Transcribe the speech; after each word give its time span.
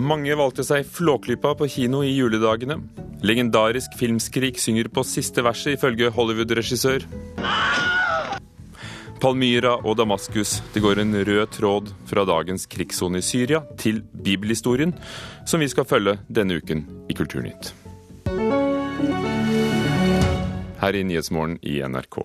Mange 0.00 0.32
valgte 0.38 0.64
seg 0.64 0.86
Flåklypa 0.88 1.52
på 1.58 1.66
kino 1.68 2.00
i 2.06 2.14
juledagene. 2.14 2.78
Legendarisk 3.26 3.92
filmskrik 4.00 4.56
synger 4.60 4.88
på 4.88 5.04
siste 5.04 5.44
verset, 5.44 5.74
ifølge 5.76 6.08
Hollywood-regissør. 6.14 7.04
Palmyra 9.20 9.74
og 9.84 9.98
Damaskus. 10.00 10.56
Det 10.72 10.80
går 10.80 11.02
en 11.02 11.12
rød 11.28 11.52
tråd 11.58 11.92
fra 12.08 12.24
dagens 12.24 12.64
krigssone 12.70 13.20
i 13.20 13.26
Syria 13.26 13.60
til 13.76 14.00
bibelhistorien, 14.00 14.96
som 15.44 15.60
vi 15.60 15.68
skal 15.68 15.88
følge 15.88 16.16
denne 16.32 16.62
uken 16.62 16.86
i 17.12 17.18
Kulturnytt 17.18 17.74
her 20.80 20.96
i 20.96 21.02
Nyhetsmorgen 21.06 21.58
i 21.62 21.78
NRK. 21.84 22.22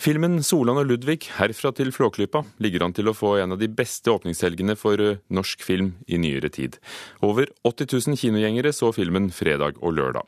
Filmen 0.00 0.40
'Solan 0.42 0.80
og 0.80 0.88
Ludvig 0.88 1.28
herfra 1.36 1.72
til 1.76 1.92
Flåklypa' 1.92 2.44
ligger 2.58 2.84
an 2.84 2.96
til 2.96 3.10
å 3.10 3.16
få 3.16 3.36
en 3.42 3.52
av 3.52 3.60
de 3.60 3.68
beste 3.68 4.10
åpningshelgene 4.10 4.76
for 4.76 5.00
eh, 5.00 5.20
norsk 5.28 5.62
film 5.62 5.94
i 6.08 6.18
nyere 6.18 6.50
tid. 6.50 6.80
Over 7.22 7.52
80 7.64 7.92
000 8.08 8.20
kinogjengere 8.20 8.72
så 8.72 8.92
filmen 8.96 9.30
fredag 9.30 9.78
og 9.80 9.94
lørdag. 9.98 10.26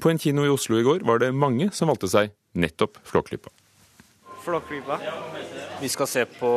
På 0.00 0.10
en 0.10 0.18
kino 0.18 0.44
i 0.44 0.52
Oslo 0.52 0.78
i 0.78 0.86
går 0.86 1.04
var 1.04 1.18
det 1.18 1.34
mange 1.34 1.70
som 1.72 1.88
valgte 1.88 2.10
seg 2.12 2.32
nettopp 2.54 3.00
Flåklypa. 3.04 3.50
Flåklypa. 4.44 5.00
Vi 5.80 5.88
skal 5.88 6.06
se 6.06 6.24
på 6.28 6.52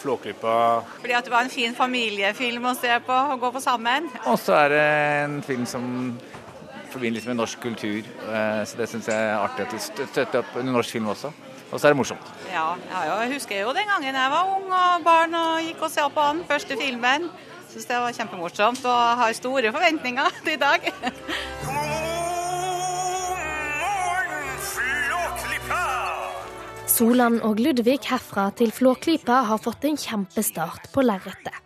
Flåklypa. 0.00 0.82
Fordi 1.00 1.12
at 1.12 1.26
det 1.26 1.32
var 1.32 1.44
en 1.44 1.52
fin 1.52 1.74
familiefilm 1.76 2.70
å 2.70 2.74
se 2.78 2.92
på 3.04 3.16
og 3.34 3.40
gå 3.42 3.50
på 3.52 3.60
sammen. 3.60 4.08
Og 4.30 4.38
så 4.40 4.56
er 4.62 4.72
det 4.72 4.84
en 5.24 5.40
film 5.44 5.66
som 5.68 5.84
forbindelse 6.92 7.28
med 7.30 7.38
norsk 7.40 7.60
kultur. 7.62 8.02
Eh, 8.06 8.62
så 8.66 8.80
det 8.80 8.88
syns 8.90 9.08
jeg 9.10 9.28
er 9.28 9.38
artig 9.38 9.66
at 9.66 9.74
de 9.74 9.80
støtter 9.84 10.42
opp 10.42 10.56
under 10.60 10.76
norsk 10.78 10.96
film 10.96 11.10
også. 11.12 11.32
Og 11.70 11.78
så 11.78 11.86
er 11.86 11.94
det 11.94 12.00
morsomt. 12.00 12.32
Ja, 12.50 12.72
jeg 12.90 13.34
husker 13.34 13.60
jo 13.62 13.74
den 13.76 13.86
gangen 13.92 14.14
jeg 14.14 14.32
var 14.32 14.50
ung 14.56 14.66
og 14.74 15.04
barn 15.06 15.36
og 15.38 15.62
gikk 15.62 15.86
og 15.86 15.92
så 15.92 16.08
på 16.10 16.26
den 16.32 16.42
første 16.48 16.78
filmen. 16.80 17.30
Syns 17.70 17.86
det 17.86 18.00
var 18.02 18.16
kjempemorsomt 18.16 18.82
og 18.90 19.22
har 19.22 19.38
store 19.38 19.70
forventninger 19.72 20.34
til 20.44 20.56
i 20.56 20.60
dag. 20.64 20.90
Solan 27.00 27.38
og 27.48 27.56
Ludvig 27.64 28.02
herfra 28.10 28.50
til 28.52 28.74
Flåklypa 28.76 29.38
har 29.48 29.60
fått 29.64 29.86
en 29.88 29.94
kjempestart 29.96 30.90
på 30.92 31.00
lerretet. 31.00 31.56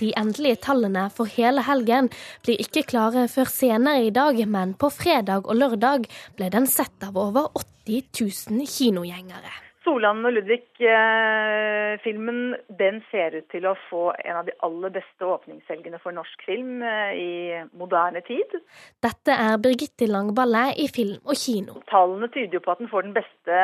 De 0.00 0.08
endelige 0.18 0.58
tallene 0.64 1.04
for 1.14 1.30
hele 1.30 1.62
helgen 1.62 2.08
blir 2.42 2.58
ikke 2.64 2.82
klare 2.90 3.28
før 3.30 3.46
senere 3.46 4.08
i 4.08 4.10
dag, 4.10 4.40
men 4.42 4.74
på 4.74 4.90
fredag 4.90 5.46
og 5.46 5.60
lørdag 5.60 6.08
ble 6.34 6.50
den 6.50 6.66
sett 6.66 7.06
av 7.06 7.14
over 7.14 7.52
80 7.54 8.10
000 8.58 8.66
kinogjengere. 8.66 9.54
Solan 9.82 10.22
og 10.26 10.32
Ludvig-filmen 10.36 12.40
den 12.78 13.00
ser 13.10 13.34
ut 13.38 13.48
til 13.50 13.64
å 13.66 13.74
få 13.88 14.02
en 14.22 14.36
av 14.38 14.44
de 14.46 14.52
aller 14.66 14.90
beste 14.94 15.22
åpningshelgene 15.26 15.98
for 16.02 16.12
norsk 16.14 16.38
film 16.46 16.82
eh, 16.86 17.12
i 17.18 17.30
moderne 17.78 18.20
tid. 18.26 18.50
Dette 19.02 19.32
er 19.34 19.62
Birgitte 19.62 20.06
Langballe 20.10 20.74
i 20.78 20.88
Film 20.92 21.20
og 21.26 21.36
Kino. 21.38 21.72
Tallene 21.90 22.28
tyder 22.30 22.54
jo 22.58 22.64
på 22.64 22.72
at 22.74 22.80
den 22.82 22.92
får 22.92 23.02
den 23.08 23.18
beste, 23.18 23.54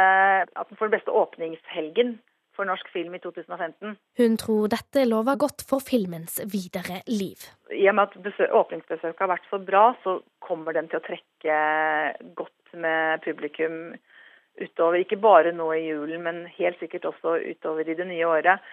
den 0.59 0.77
får 0.79 0.87
den 0.89 0.97
beste 0.99 1.13
åpningshelgen 1.23 2.11
for 2.59 2.67
norsk 2.67 2.89
film 2.91 3.15
i 3.15 3.21
2015. 3.23 3.95
Hun 4.19 4.37
tror 4.43 4.63
dette 4.73 5.05
lover 5.07 5.39
godt 5.39 5.63
for 5.71 5.79
filmens 5.85 6.41
videre 6.51 6.97
liv. 7.07 7.39
I 7.71 7.87
og 7.91 7.95
med 7.95 8.11
at 8.11 8.17
åpningsbesøket 8.61 9.23
har 9.23 9.31
vært 9.31 9.47
så 9.51 9.61
bra, 9.63 9.85
så 10.03 10.19
kommer 10.43 10.75
den 10.75 10.91
til 10.91 10.99
å 10.99 11.07
trekke 11.07 11.59
godt 12.39 12.75
med 12.75 13.23
publikum 13.23 13.95
utover. 14.61 15.01
Ikke 15.03 15.21
bare 15.21 15.55
nå 15.57 15.71
i 15.77 15.87
julen, 15.89 16.23
men 16.27 16.45
helt 16.59 16.79
sikkert 16.83 17.09
også 17.13 17.39
utover 17.45 17.89
i 17.89 17.97
det 17.99 18.07
nye 18.09 18.27
året. 18.29 18.69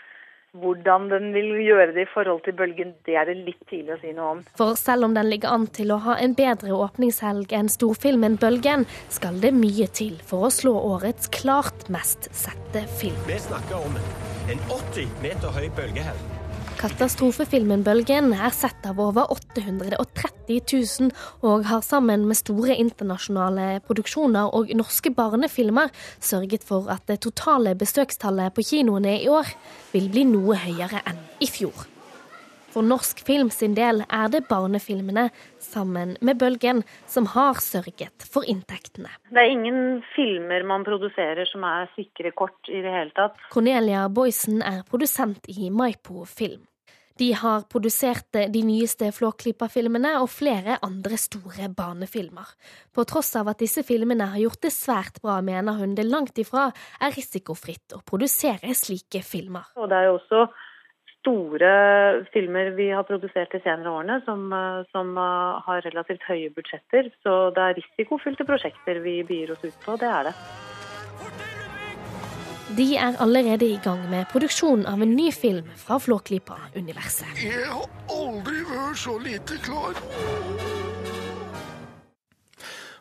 Hvordan 0.55 1.09
den 1.11 1.33
vil 1.35 1.49
gjøre 1.65 1.91
det 1.91 2.05
i 2.05 2.11
forhold 2.13 2.39
til 2.45 2.55
bølgen, 2.55 2.93
det 3.03 3.17
er 3.19 3.27
det 3.27 3.35
litt 3.41 3.59
tidlig 3.67 3.97
å 3.97 3.99
si 3.99 4.13
noe 4.15 4.29
om. 4.37 4.43
For 4.55 4.77
selv 4.79 5.09
om 5.09 5.17
den 5.17 5.27
ligger 5.27 5.51
an 5.51 5.67
til 5.67 5.91
å 5.91 5.99
ha 6.05 6.15
en 6.23 6.35
bedre 6.37 6.71
åpningshelg 6.71 7.51
enn 7.57 7.71
storfilmen 7.73 8.39
Bølgen, 8.39 8.87
skal 9.11 9.41
det 9.43 9.51
mye 9.57 9.89
til 9.91 10.15
for 10.23 10.47
å 10.47 10.53
slå 10.53 10.77
årets 10.95 11.27
klart 11.35 11.89
mest 11.91 12.31
sette 12.31 12.85
film. 13.01 13.19
Vi 13.27 13.41
snakker 13.49 13.83
om 13.83 13.99
en 13.99 14.65
80 14.79 15.11
meter 15.25 15.59
høy 15.59 15.67
bølgehelg. 15.75 16.34
Katastrofefilmen 16.75 17.83
'Bølgen' 17.85 18.33
er 18.35 18.51
sett 18.51 18.83
av 18.85 18.99
over 18.99 19.29
830 19.31 20.59
000 20.99 21.07
og 21.47 21.63
har 21.69 21.81
sammen 21.81 22.25
med 22.27 22.35
store 22.35 22.75
internasjonale 22.75 23.79
produksjoner 23.87 24.51
og 24.51 24.73
norske 24.75 25.13
barnefilmer 25.15 25.93
sørget 26.19 26.67
for 26.67 26.91
at 26.91 27.07
det 27.07 27.21
totale 27.23 27.77
besøkstallet 27.79 28.53
på 28.53 28.67
kinoene 28.67 29.15
i 29.21 29.29
år 29.31 29.55
vil 29.93 30.11
bli 30.11 30.27
noe 30.27 30.59
høyere 30.65 30.99
enn 31.07 31.21
i 31.39 31.47
fjor. 31.47 31.87
For 32.75 32.83
norsk 32.83 33.23
film 33.23 33.53
sin 33.55 33.71
del 33.77 34.03
er 34.11 34.27
det 34.27 34.43
barnefilmene 34.49 35.29
sammen 35.75 36.15
med 36.21 36.39
Bølgen 36.39 36.83
som 37.11 37.27
har 37.35 37.59
sørget 37.63 38.27
for 38.31 38.47
inntektene. 38.47 39.11
Det 39.31 39.43
er 39.43 39.51
ingen 39.51 39.81
filmer 40.15 40.63
man 40.67 40.85
produserer 40.87 41.47
som 41.49 41.65
er 41.67 41.91
sikre 41.97 42.31
kort 42.35 42.71
i 42.71 42.81
det 42.85 42.93
hele 42.93 43.15
tatt. 43.17 43.35
Cornelia 43.53 44.07
Boysen 44.09 44.63
er 44.63 44.85
produsent 44.89 45.51
i 45.51 45.69
Maipo 45.73 46.23
Film. 46.29 46.63
De 47.15 47.29
har 47.31 47.61
produsert 47.71 48.35
de 48.51 48.61
nyeste 48.67 49.07
Flåklypa-filmene 49.15 50.17
og 50.19 50.27
flere 50.33 50.75
andre 50.83 51.15
store 51.15 51.69
barnefilmer. 51.71 52.49
På 52.91 53.05
tross 53.07 53.29
av 53.39 53.47
at 53.53 53.61
disse 53.63 53.85
filmene 53.87 54.27
har 54.33 54.41
gjort 54.41 54.65
det 54.67 54.73
svært 54.75 55.21
bra, 55.23 55.37
mener 55.39 55.79
hun 55.79 55.93
det 55.95 56.03
langt 56.09 56.35
ifra 56.43 56.67
er 56.99 57.15
risikofritt 57.15 57.95
å 57.95 58.01
produsere 58.03 58.75
slike 58.75 59.23
filmer. 59.23 59.71
Og 59.79 59.87
det 59.87 60.01
er 60.01 60.09
jo 60.09 60.17
også 60.17 60.41
store 61.25 62.25
filmer 62.33 62.69
vi 62.77 62.91
har 62.93 63.05
produsert 63.07 63.51
de 63.51 63.61
senere 63.63 63.89
årene 63.89 64.21
som, 64.25 64.53
eh, 64.53 64.85
som, 64.91 65.17
eh, 65.17 65.61
har 65.65 65.81
relativt 65.81 66.21
høye 66.29 66.53
budsjetter. 66.53 67.11
Så 67.23 67.53
det 67.55 67.63
er 67.65 67.81
risikofylte 67.81 68.45
prosjekter 68.45 69.01
vi 69.01 69.23
byr 69.23 69.51
oss 69.51 69.65
ut 69.65 69.79
på, 69.85 69.97
det 69.97 70.09
er 70.09 70.23
det. 70.29 70.35
De 72.77 72.97
er 72.97 73.13
allerede 73.19 73.65
i 73.65 73.79
gang 73.83 74.09
med 74.09 74.25
produksjonen 74.27 74.85
av 74.85 75.01
en 75.01 75.15
ny 75.15 75.31
film 75.31 75.65
fra 75.75 75.99
Flåklypa-universet. 75.99 77.37
Jeg 77.37 77.65
har 77.69 77.85
aldri 78.09 78.63
vært 78.65 78.97
så 78.97 79.17
lite 79.21 79.61
klar. 79.61 80.74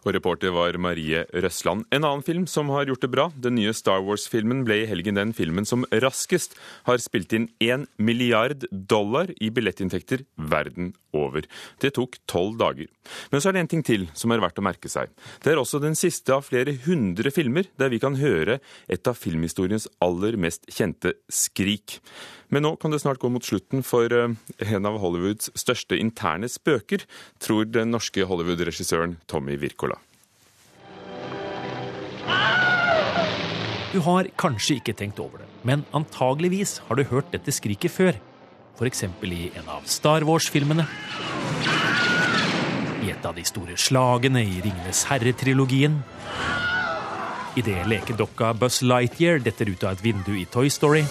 Og 0.04 0.12
reporter 0.12 0.52
var 0.52 0.76
Marie 0.76 1.24
Røsland. 1.32 1.86
En 1.88 2.04
annen 2.04 2.24
film 2.24 2.44
som 2.50 2.68
har 2.74 2.84
gjort 2.90 3.04
det 3.06 3.12
bra, 3.12 3.30
den 3.40 3.56
nye 3.56 3.72
Star 3.76 4.02
Wars-filmen, 4.04 4.60
ble 4.66 4.82
i 4.82 4.88
helgen 4.90 5.16
den 5.16 5.32
filmen 5.36 5.64
som 5.68 5.86
raskest 6.04 6.58
har 6.84 7.00
spilt 7.00 7.32
inn 7.32 7.48
én 7.64 7.86
milliard 7.96 8.66
dollar 8.70 9.32
i 9.40 9.48
billettinntekter 9.54 10.26
verden 10.36 10.92
over. 11.16 11.48
Det 11.80 11.94
tok 11.96 12.18
tolv 12.28 12.58
dager. 12.60 12.90
Men 13.32 13.40
så 13.40 13.48
er 13.48 13.56
det 13.56 13.64
en 13.64 13.72
ting 13.76 13.86
til 13.86 14.06
som 14.18 14.32
er 14.34 14.44
verdt 14.44 14.60
å 14.60 14.66
merke 14.66 14.92
seg. 14.92 15.12
Det 15.40 15.54
er 15.54 15.60
også 15.62 15.80
den 15.80 15.96
siste 15.96 16.36
av 16.36 16.44
flere 16.50 16.76
hundre 16.84 17.32
filmer 17.32 17.70
der 17.80 17.92
vi 17.92 18.02
kan 18.02 18.18
høre 18.20 18.60
et 18.88 19.08
av 19.08 19.16
filmhistoriens 19.16 19.88
aller 20.04 20.36
mest 20.40 20.68
kjente 20.68 21.16
skrik. 21.32 22.00
Men 22.54 22.62
nå 22.62 22.76
kan 22.78 22.92
det 22.94 23.00
snart 23.02 23.18
gå 23.18 23.26
mot 23.34 23.42
slutten 23.42 23.82
for 23.82 24.12
eh, 24.14 24.30
en 24.70 24.86
av 24.86 25.00
Hollywoods 25.02 25.50
største 25.58 25.98
interne 25.98 26.46
spøker, 26.46 27.02
tror 27.42 27.66
den 27.66 27.90
norske 27.90 28.22
Hollywood-regissøren 28.30 29.16
Tommy 29.26 29.56
Wirkola. 29.58 29.98
Du 33.90 34.00
har 34.06 34.30
kanskje 34.38 34.78
ikke 34.78 34.94
tenkt 34.98 35.18
over 35.22 35.42
det, 35.42 35.48
men 35.66 35.82
antageligvis 35.94 36.80
har 36.86 36.98
du 36.98 37.04
hørt 37.10 37.34
dette 37.34 37.54
skriket 37.54 37.94
før. 37.94 38.16
F.eks. 38.78 39.04
i 39.26 39.50
en 39.54 39.70
av 39.70 39.86
Star 39.90 40.26
Wars-filmene. 40.26 40.86
I 43.02 43.12
et 43.12 43.26
av 43.26 43.34
de 43.34 43.44
store 43.46 43.78
slagene 43.78 44.42
i 44.42 44.60
Ringenes 44.62 45.04
herre-trilogien. 45.10 46.00
Idet 47.58 47.86
lekedokka 47.86 48.50
Buzz 48.58 48.82
Lightyear 48.82 49.42
detter 49.42 49.70
ut 49.70 49.86
av 49.86 49.94
et 49.94 50.06
vindu 50.06 50.34
i 50.38 50.46
Toy 50.50 50.70
Story. 50.70 51.04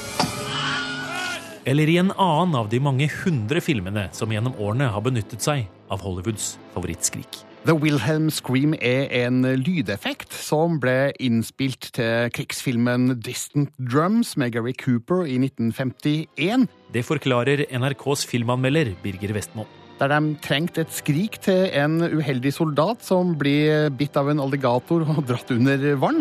Eller 1.66 1.88
i 1.88 1.96
en 1.98 2.12
annen 2.20 2.58
av 2.60 2.68
de 2.72 2.80
mange 2.84 3.08
hundre 3.24 3.62
filmene 3.64 4.10
som 4.12 4.32
gjennom 4.34 4.56
årene 4.60 4.90
har 4.92 5.04
benyttet 5.06 5.44
seg 5.46 5.68
av 5.94 6.04
Hollywoods 6.04 6.58
favorittskrik. 6.74 7.40
The 7.64 7.76
Wilhelm 7.80 8.28
Scream 8.28 8.74
er 8.84 9.08
en 9.24 9.46
lydeffekt 9.62 10.36
som 10.36 10.82
ble 10.84 11.14
innspilt 11.24 11.94
til 11.96 12.28
krigsfilmen 12.36 13.14
Distant 13.24 13.72
Drums 13.80 14.34
med 14.36 14.52
Gary 14.58 14.74
Cooper 14.76 15.24
i 15.24 15.38
1951. 15.40 16.68
Det 16.92 17.06
forklarer 17.08 17.64
NRKs 17.72 18.28
filmanmelder 18.28 18.92
Birger 19.06 19.32
Vestmo. 19.38 19.64
Der 20.04 20.12
de 20.12 20.34
trengte 20.44 20.84
et 20.84 20.92
skrik 20.92 21.38
til 21.46 21.70
en 21.80 22.02
uheldig 22.04 22.52
soldat 22.52 23.06
som 23.08 23.30
blir 23.40 23.88
bitt 23.96 24.18
av 24.20 24.28
en 24.34 24.42
alligator 24.44 25.06
og 25.06 25.22
dratt 25.30 25.54
under 25.56 25.86
vann. 26.02 26.20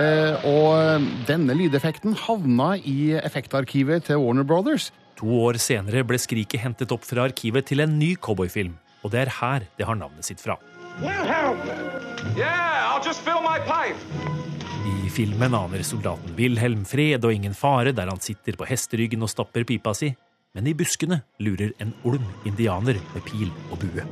Eh, 0.00 0.46
og 0.48 1.04
denne 1.28 1.52
lydeffekten 1.58 2.16
havna 2.24 2.70
i 2.80 3.12
effektarkivet 3.20 4.08
til 4.08 4.22
Warner 4.22 4.48
Brothers. 4.48 4.88
To 5.20 5.28
år 5.44 5.58
senere 5.60 6.06
ble 6.08 6.16
skriket 6.16 6.62
hentet 6.62 6.94
opp 6.94 7.04
fra 7.04 7.26
arkivet 7.28 7.68
til 7.68 7.84
en 7.84 7.98
ny 8.00 8.14
cowboyfilm, 8.16 8.78
og 9.04 9.12
det 9.12 9.26
er 9.26 9.34
her 9.42 9.66
det 9.76 9.84
har 9.84 9.98
navnet 9.98 10.24
sitt 10.24 10.40
fra. 10.40 10.56
Wilhelm! 11.02 11.60
Yeah, 12.32 12.88
I'll 12.88 13.04
just 13.04 13.20
fill 13.26 13.44
my 13.44 13.58
pipe. 13.68 14.00
I 14.88 15.10
filmen 15.12 15.52
aner 15.52 15.84
soldaten 15.84 16.32
Wilhelm 16.38 16.88
fred 16.88 17.26
og 17.28 17.34
ingen 17.34 17.52
fare 17.52 17.92
der 17.92 18.08
han 18.08 18.24
sitter 18.24 18.56
på 18.56 18.64
hesteryggen 18.70 19.20
og 19.26 19.28
stapper 19.34 19.68
pipa 19.68 19.92
si. 19.92 20.14
Men 20.58 20.66
i 20.66 20.74
buskene 20.74 21.20
lurer 21.38 21.70
en 21.78 21.92
olm 22.08 22.24
indianer 22.48 22.96
med 23.12 23.22
pil 23.28 23.46
og 23.70 23.78
bue. 23.78 24.02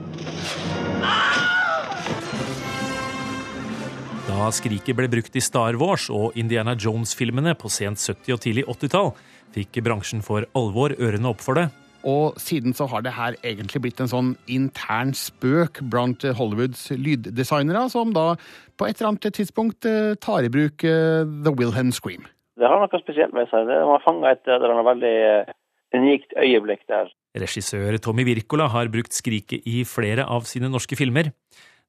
Da 4.29 4.47
skriket 4.55 4.95
ble 4.95 5.09
brukt 5.11 5.35
i 5.35 5.43
Star 5.43 5.75
Wars 5.81 6.07
og 6.13 6.39
Indiana 6.39 6.77
Jones-filmene 6.79 7.57
på 7.59 7.71
sent 7.73 7.99
70- 7.99 8.37
og 8.37 8.45
tidlig 8.45 8.65
80-tall, 8.71 9.11
fikk 9.57 9.81
bransjen 9.83 10.23
for 10.23 10.47
alvor 10.55 10.95
ørene 10.95 11.33
opp 11.33 11.43
for 11.43 11.59
det. 11.59 11.67
Og 12.07 12.39
siden 12.39 12.77
så 12.79 12.87
har 12.93 13.03
det 13.03 13.17
her 13.17 13.35
egentlig 13.43 13.83
blitt 13.83 14.05
en 14.05 14.13
sånn 14.13 14.33
intern 14.47 15.11
spøk 15.19 15.83
blant 15.91 16.23
Hollywoods 16.23 16.93
lyddesignere, 16.95 17.89
som 17.91 18.15
da 18.15 18.37
på 18.79 18.87
et 18.87 19.01
eller 19.01 19.17
annet 19.17 19.35
tidspunkt 19.35 19.89
eh, 19.91 20.15
tar 20.23 20.47
i 20.47 20.53
bruk 20.53 20.87
eh, 20.87 21.27
The 21.43 21.59
Wilhelm 21.59 21.91
Scream. 21.91 22.29
Det 22.55 22.71
har 22.71 22.79
noe 22.79 23.03
spesielt 23.03 23.35
med 23.35 23.51
seg. 23.51 23.67
Det 23.67 23.83
har 23.83 24.05
fanga 24.07 24.31
et 24.31 24.47
eller 24.47 24.77
annet 24.77 24.91
veldig 24.95 25.17
eh, 25.27 25.57
unikt 25.97 26.37
øyeblikk 26.39 26.87
der. 26.91 27.11
Regissør 27.37 27.99
Tommy 28.01 28.25
Wirkola 28.25 28.69
har 28.73 28.89
brukt 28.93 29.17
skriket 29.17 29.67
i 29.69 29.83
flere 29.85 30.25
av 30.25 30.47
sine 30.49 30.71
norske 30.73 30.97
filmer. 30.97 31.33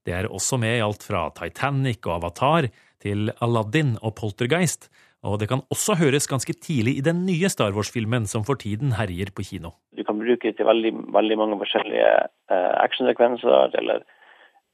Det 0.07 0.15
er 0.15 0.27
også 0.31 0.59
med 0.59 0.77
i 0.77 0.83
alt 0.83 1.03
fra 1.03 1.27
Titanic 1.35 2.05
og 2.07 2.17
Avatar 2.17 2.69
til 3.03 3.31
Aladdin 3.43 3.95
og 4.01 4.15
Poltergeist, 4.15 4.89
og 5.23 5.39
det 5.41 5.49
kan 5.51 5.63
også 5.73 5.97
høres 5.99 6.29
ganske 6.31 6.53
tidlig 6.53 6.97
i 6.97 7.03
den 7.03 7.25
nye 7.25 7.49
Star 7.49 7.73
Wars-filmen 7.75 8.27
som 8.31 8.45
for 8.47 8.59
tiden 8.59 8.93
herjer 8.95 9.33
på 9.35 9.43
kino. 9.49 9.73
Du 9.97 10.03
kan 10.07 10.19
bruke 10.19 10.47
det 10.47 10.57
til 10.57 10.69
veldig, 10.69 10.93
veldig 11.15 11.37
mange 11.41 11.57
forskjellige 11.63 12.11
uh, 12.51 12.73
actionsekvenser 12.83 13.75
eller 13.81 14.05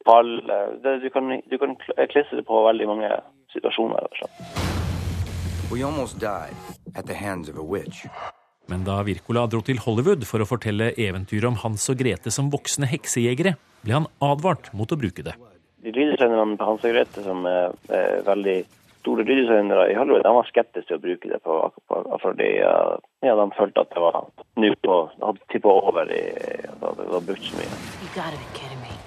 fall. 0.06 0.36
Uh, 0.50 0.78
du, 1.02 1.10
kan, 1.10 1.32
du 1.50 1.58
kan 1.58 1.78
klisse 2.12 2.38
det 2.38 2.46
på 2.46 2.66
veldig 2.68 2.88
mange 2.88 3.10
situasjoner. 3.56 4.10
We 5.72 5.82
almost 5.82 6.20
died 6.20 6.54
at 6.96 7.06
the 7.06 7.16
hands 7.16 7.50
of 7.50 7.58
a 7.58 7.64
witch. 7.64 8.06
Men 8.72 8.86
da 8.88 9.02
Wirkola 9.04 9.44
dro 9.52 9.60
til 9.66 9.82
Hollywood 9.84 10.24
for 10.28 10.44
å 10.44 10.48
fortelle 10.48 10.94
eventyret 10.96 11.50
om 11.50 11.60
Hans 11.64 11.90
og 11.92 12.00
Grete 12.00 12.32
som 12.32 12.52
voksne 12.54 12.88
heksejegere, 12.92 13.58
ble 13.84 13.98
han 13.98 14.08
advart 14.24 14.72
mot 14.78 14.92
å 14.92 15.00
bruke 15.00 15.26
det. 15.26 15.36
De 15.84 15.92
lyddesignerne 15.92 16.56
på 16.60 16.70
Hans 16.70 16.86
og 16.86 16.96
Grete, 16.96 17.26
som 17.26 17.44
er, 17.50 17.76
er 17.92 18.24
veldig 18.28 18.58
store 19.04 19.26
lyddesignere 19.28 19.90
i 19.92 19.98
Hollywood, 20.00 20.24
de 20.24 20.32
var 20.38 20.48
skeptiske 20.48 20.88
til 20.88 20.96
å 20.96 21.04
bruke 21.04 21.32
det 21.34 21.42
på, 21.44 21.58
fordi 22.24 22.50
ja, 22.56 23.36
de 23.36 23.48
følte 23.58 23.84
at 23.84 23.92
det 23.92 24.04
var 24.06 24.22
nå 24.64 24.70
på, 24.80 25.00
hadde 25.20 25.50
tippa 25.52 25.76
over 25.92 26.14
i 26.16 26.24
det 26.24 27.10
var 27.12 27.26
brukt 27.28 27.50
så 27.50 27.60
mye. 27.60 29.00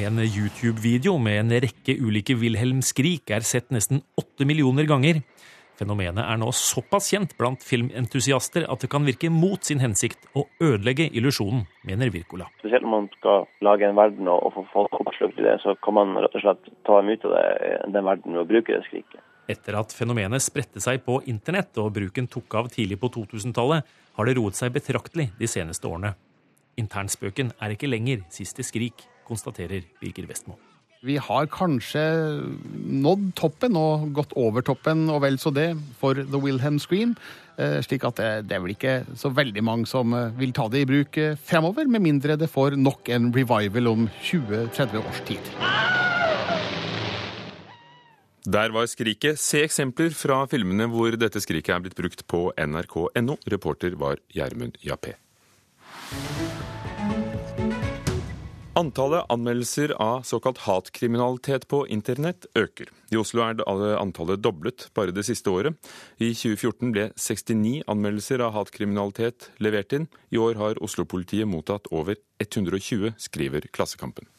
En 0.00 0.20
YouTube-video 0.22 1.16
med 1.18 1.40
en 1.40 1.56
rekke 1.64 1.96
ulike 1.98 2.36
Wilhelm-skrik 2.38 3.32
er 3.34 3.46
sett 3.46 3.72
nesten 3.74 4.04
åtte 4.20 4.46
millioner 4.46 4.86
ganger. 4.86 5.24
Fenomenet 5.80 6.20
er 6.20 6.36
nå 6.36 6.50
såpass 6.52 7.06
kjent 7.08 7.30
blant 7.38 7.62
filmentusiaster 7.64 8.66
at 8.68 8.82
det 8.84 8.90
kan 8.92 9.06
virke 9.06 9.30
mot 9.32 9.64
sin 9.64 9.80
hensikt 9.80 10.26
å 10.36 10.44
ødelegge 10.60 11.06
illusjonen, 11.16 11.62
mener 11.88 12.12
Wirkola. 12.12 12.50
Spesielt 12.60 12.84
når 12.84 12.92
man 12.92 13.08
skal 13.14 13.46
lage 13.64 13.88
en 13.88 13.96
verden 13.96 14.28
og, 14.28 14.50
få 14.52 14.66
folk 14.74 15.00
oppslukt 15.00 15.40
i 15.40 15.46
det, 15.46 15.56
så 15.64 15.72
kan 15.80 15.96
man 15.96 16.12
rett 16.20 16.36
og 16.36 16.44
slett 16.44 16.70
ta 16.84 17.00
dem 17.00 17.14
ut 17.14 17.24
av 17.24 17.36
det, 17.38 17.72
den 17.96 18.08
verden 18.10 18.36
ved 18.36 18.44
å 18.44 18.48
bruke 18.52 18.76
det 18.76 18.84
skriket. 18.90 19.24
Etter 19.50 19.80
at 19.80 19.96
fenomenet 19.96 20.44
spredte 20.44 20.84
seg 20.84 21.00
på 21.06 21.22
internett 21.32 21.80
og 21.80 21.94
bruken 21.96 22.28
tok 22.30 22.60
av 22.60 22.68
tidlig 22.74 23.00
på 23.00 23.08
2000-tallet, 23.16 23.88
har 24.20 24.28
det 24.28 24.36
roet 24.36 24.60
seg 24.60 24.76
betraktelig 24.76 25.30
de 25.40 25.48
seneste 25.48 25.88
årene. 25.88 26.12
Internspøken 26.80 27.54
er 27.56 27.72
ikke 27.72 27.88
lenger 27.88 28.26
siste 28.34 28.66
skrik, 28.68 29.08
konstaterer 29.24 29.88
Birger 30.02 30.28
Vestmo 30.28 30.60
vi 31.00 31.16
har 31.16 31.48
kanskje 31.48 32.02
nådd 33.00 33.30
toppen 33.38 33.76
og 33.78 34.10
gått 34.16 34.34
over 34.36 34.64
toppen 34.64 35.06
og 35.08 35.22
vel 35.24 35.38
så 35.40 35.52
det 35.54 35.72
for 36.00 36.18
The 36.18 36.40
Wilhelm 36.40 36.76
Scream. 36.82 37.14
Eh, 37.60 37.78
slik 37.84 38.04
at 38.08 38.20
det, 38.20 38.28
det, 38.48 38.56
er 38.56 38.64
vel 38.64 38.74
ikke 38.74 38.94
så 39.18 39.30
veldig 39.32 39.64
mange 39.64 39.88
som 39.88 40.12
eh, 40.16 40.28
vil 40.36 40.52
ta 40.56 40.68
det 40.72 40.84
i 40.84 40.88
bruk 40.88 41.16
eh, 41.20 41.38
fremover, 41.40 41.88
med 41.88 42.04
mindre 42.04 42.36
det 42.40 42.50
får 42.52 42.76
nok 42.80 43.08
en 43.12 43.30
revival 43.32 43.90
om 43.90 44.06
20-30 44.28 45.00
års 45.00 45.22
tid. 45.28 45.50
Der 48.50 48.72
var 48.72 48.88
skriket. 48.88 49.40
Se 49.40 49.60
eksempler 49.64 50.14
fra 50.16 50.42
filmene 50.48 50.88
hvor 50.88 51.16
dette 51.20 51.40
skriket 51.44 51.74
er 51.76 51.84
blitt 51.84 51.96
brukt 51.96 52.24
på 52.28 52.46
nrk.no. 52.56 53.36
Reporter 53.52 53.96
var 54.00 54.20
Gjermund 54.32 54.80
Jappé. 54.84 55.16
Antallet 58.74 59.24
anmeldelser 59.28 59.90
av 59.90 60.22
såkalt 60.22 60.58
hatkriminalitet 60.58 61.68
på 61.68 61.88
internett 61.88 62.46
øker. 62.54 62.86
I 63.10 63.16
Oslo 63.18 63.42
er 63.42 63.64
antallet 63.98 64.38
doblet 64.38 64.84
bare 64.94 65.10
det 65.10 65.24
siste 65.26 65.50
året. 65.50 65.74
I 66.22 66.28
2014 66.30 66.92
ble 66.94 67.08
69 67.18 67.80
anmeldelser 67.90 68.44
av 68.46 68.54
hatkriminalitet 68.54 69.48
levert 69.58 69.96
inn. 69.98 70.06
I 70.30 70.38
år 70.38 70.54
har 70.54 70.78
Oslo-politiet 70.86 71.50
mottatt 71.50 71.90
over 71.90 72.14
120, 72.38 73.10
skriver 73.18 73.66
Klassekampen. 73.74 74.30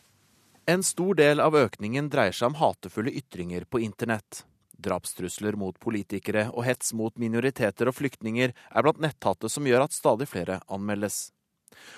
En 0.65 0.83
stor 0.83 1.19
del 1.19 1.43
av 1.43 1.57
økningen 1.59 2.07
dreier 2.07 2.31
seg 2.31 2.53
om 2.53 2.57
hatefulle 2.61 3.11
ytringer 3.11 3.67
på 3.67 3.83
internett. 3.83 4.45
Drapstrusler 4.79 5.59
mot 5.59 5.75
politikere 5.75 6.47
og 6.53 6.63
hets 6.69 6.95
mot 6.95 7.19
minoriteter 7.19 7.91
og 7.91 7.99
flyktninger 7.99 8.55
er 8.55 8.87
blant 8.87 9.03
netthatet 9.03 9.51
som 9.51 9.67
gjør 9.67 9.89
at 9.89 9.99
stadig 9.99 10.31
flere 10.31 10.61
anmeldes. 10.71 11.33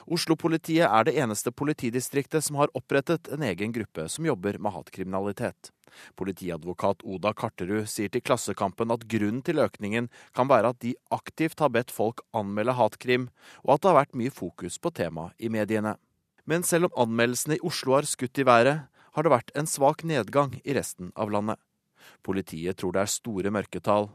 Oslo-politiet 0.05 0.87
er 0.87 1.07
det 1.07 1.15
eneste 1.19 1.51
politidistriktet 1.51 2.45
som 2.45 2.59
har 2.59 2.73
opprettet 2.77 3.29
en 3.33 3.45
egen 3.45 3.73
gruppe 3.75 4.09
som 4.11 4.27
jobber 4.27 4.59
med 4.59 4.75
hatkriminalitet. 4.75 5.71
Politiadvokat 6.17 7.03
Oda 7.03 7.33
Karterud 7.37 7.87
sier 7.89 8.11
til 8.13 8.23
Klassekampen 8.25 8.93
at 8.93 9.05
grunnen 9.09 9.43
til 9.45 9.61
økningen 9.63 10.09
kan 10.35 10.49
være 10.49 10.73
at 10.73 10.81
de 10.83 10.95
aktivt 11.13 11.61
har 11.63 11.73
bedt 11.73 11.93
folk 11.93 12.23
anmelde 12.35 12.75
hatkrim, 12.77 13.29
og 13.63 13.75
at 13.75 13.83
det 13.83 13.91
har 13.91 13.99
vært 14.01 14.17
mye 14.19 14.33
fokus 14.33 14.79
på 14.81 14.93
temaet 14.95 15.37
i 15.37 15.51
mediene. 15.53 15.95
Men 16.49 16.65
selv 16.67 16.89
om 16.89 17.05
anmeldelsene 17.05 17.59
i 17.59 17.63
Oslo 17.63 17.95
har 17.97 18.09
skutt 18.09 18.41
i 18.41 18.47
været, 18.47 18.89
har 19.13 19.23
det 19.23 19.31
vært 19.31 19.53
en 19.55 19.69
svak 19.69 20.03
nedgang 20.03 20.57
i 20.63 20.75
resten 20.75 21.13
av 21.15 21.31
landet. 21.31 21.61
Politiet 22.25 22.79
tror 22.79 22.95
det 22.95 23.05
er 23.05 23.13
store 23.13 23.53
mørketall. 23.53 24.09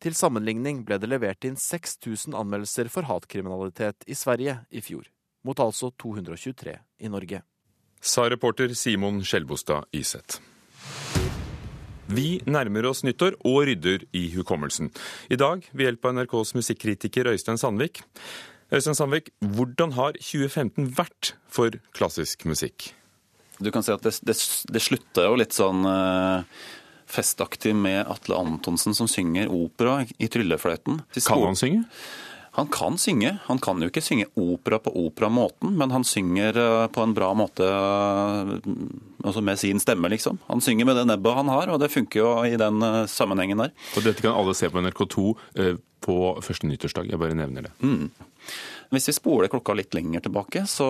Til 0.00 0.16
sammenligning 0.16 0.80
ble 0.86 0.96
det 1.00 1.10
levert 1.10 1.44
inn 1.44 1.58
6000 1.60 2.36
anmeldelser 2.38 2.88
for 2.92 3.04
hatkriminalitet 3.10 4.06
i 4.08 4.16
Sverige 4.16 4.62
i 4.72 4.80
fjor 4.84 5.10
mot 5.44 5.60
altså 5.60 5.92
223 6.00 6.78
i 7.04 7.12
Norge. 7.12 7.42
Sa 8.04 8.26
reporter 8.28 8.74
Simon 8.76 9.22
Skjelbostad 9.24 9.88
Iseth. 9.96 10.40
Vi 12.12 12.36
nærmer 12.44 12.84
oss 12.90 13.00
nyttår 13.04 13.38
og 13.48 13.62
rydder 13.68 14.04
i 14.12 14.26
hukommelsen. 14.34 14.90
I 15.32 15.38
dag 15.40 15.64
ved 15.72 15.88
hjelp 15.88 16.04
av 16.04 16.18
NRKs 16.18 16.52
musikkritiker 16.58 17.30
Øystein 17.32 17.60
Sandvik. 17.60 18.02
Øystein 18.72 18.98
Sandvik, 18.98 19.30
hvordan 19.40 19.94
har 19.96 20.18
2015 20.20 20.92
vært 20.98 21.32
for 21.48 21.78
klassisk 21.96 22.44
musikk? 22.44 22.92
Du 23.62 23.70
kan 23.72 23.86
si 23.86 23.94
at 23.94 24.04
det, 24.04 24.18
det, 24.26 24.36
det 24.68 24.82
slutta 24.82 25.28
jo 25.28 25.38
litt 25.38 25.56
sånn 25.56 25.86
uh, 25.86 26.44
festaktig 27.08 27.72
med 27.78 28.02
Atle 28.10 28.36
Antonsen 28.36 28.96
som 28.96 29.08
synger 29.08 29.52
opera 29.52 30.02
i 30.18 30.28
Tryllefløyten. 30.28 31.00
Kan 31.24 31.44
han 31.46 31.58
synge? 31.58 31.84
Han 32.54 32.68
kan 32.70 32.98
synge. 32.98 33.38
Han 33.48 33.58
kan 33.58 33.82
jo 33.82 33.88
ikke 33.90 34.02
synge 34.04 34.28
opera 34.38 34.78
på 34.78 34.92
operamåten, 35.06 35.72
men 35.74 35.90
han 35.90 36.04
synger 36.06 36.54
eh, 36.54 36.86
på 36.94 37.02
en 37.02 37.14
bra 37.16 37.32
måte 37.34 37.66
eh, 37.66 38.52
altså 39.24 39.42
med 39.42 39.58
sin 39.58 39.82
stemme, 39.82 40.10
liksom. 40.12 40.38
Han 40.46 40.62
synger 40.62 40.86
med 40.86 41.00
det 41.00 41.08
nebbet 41.10 41.34
han 41.34 41.50
har, 41.50 41.72
og 41.74 41.80
det 41.82 41.90
funker 41.90 42.20
jo 42.20 42.28
i 42.46 42.54
den 42.60 42.78
eh, 42.86 43.00
sammenhengen 43.10 43.64
der. 43.64 43.74
Og 43.98 44.06
dette 44.06 44.22
kan 44.22 44.38
alle 44.38 44.54
se 44.54 44.70
på 44.70 44.84
NRK2 44.84 45.34
på 46.04 46.16
første 46.44 46.68
nyttårsdag. 46.70 47.10
Jeg 47.10 47.18
bare 47.18 47.34
nevner 47.38 47.66
det. 47.66 47.74
Mm. 47.82 48.10
Hvis 48.94 49.08
vi 49.08 49.14
spoler 49.16 49.50
klokka 49.50 49.74
litt 49.74 49.94
lenger 49.96 50.22
tilbake, 50.22 50.64
så 50.70 50.86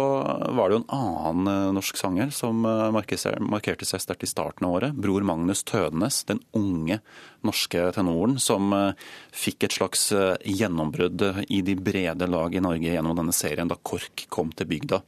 var 0.53 0.69
det 0.69 0.77
jo 0.77 0.81
en 0.83 0.91
annen 0.93 1.49
eh, 1.49 1.73
norsk 1.77 1.97
sanger 1.97 2.33
som 2.35 2.65
eh, 2.69 2.91
markerte 2.93 3.89
seg 3.89 4.03
sterkt 4.03 4.27
i 4.27 4.29
starten 4.29 4.67
av 4.69 4.77
året. 4.77 4.99
Bror 4.99 5.25
Magnus 5.25 5.65
Tødenes, 5.65 6.21
den 6.29 6.43
unge 6.53 6.99
norske 7.47 7.87
tenoren 7.97 8.37
som 8.43 8.75
eh, 8.77 9.07
fikk 9.33 9.65
et 9.65 9.79
slags 9.79 10.11
gjennombrudd 10.13 11.25
i 11.49 11.63
de 11.65 11.77
brede 11.81 12.29
lag 12.29 12.55
i 12.55 12.63
Norge 12.65 12.93
gjennom 12.93 13.17
denne 13.17 13.37
serien 13.37 13.71
da 13.71 13.79
KORK 13.81 14.27
kom 14.29 14.53
til 14.53 14.69
bygda. 14.75 15.01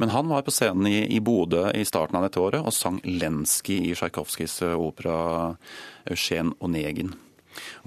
Men 0.00 0.10
han 0.10 0.30
var 0.30 0.42
på 0.42 0.54
scenen 0.54 0.88
i, 0.90 1.04
i 1.14 1.20
Bodø 1.22 1.68
i 1.76 1.84
starten 1.86 2.18
av 2.18 2.24
dette 2.26 2.40
året 2.42 2.64
og 2.64 2.74
sang 2.74 3.02
Lenski 3.04 3.82
i 3.90 3.92
Tsjajkovskijs 3.94 4.62
opera 4.74 5.18
Eugen 6.08 6.56
Onegin. 6.64 7.12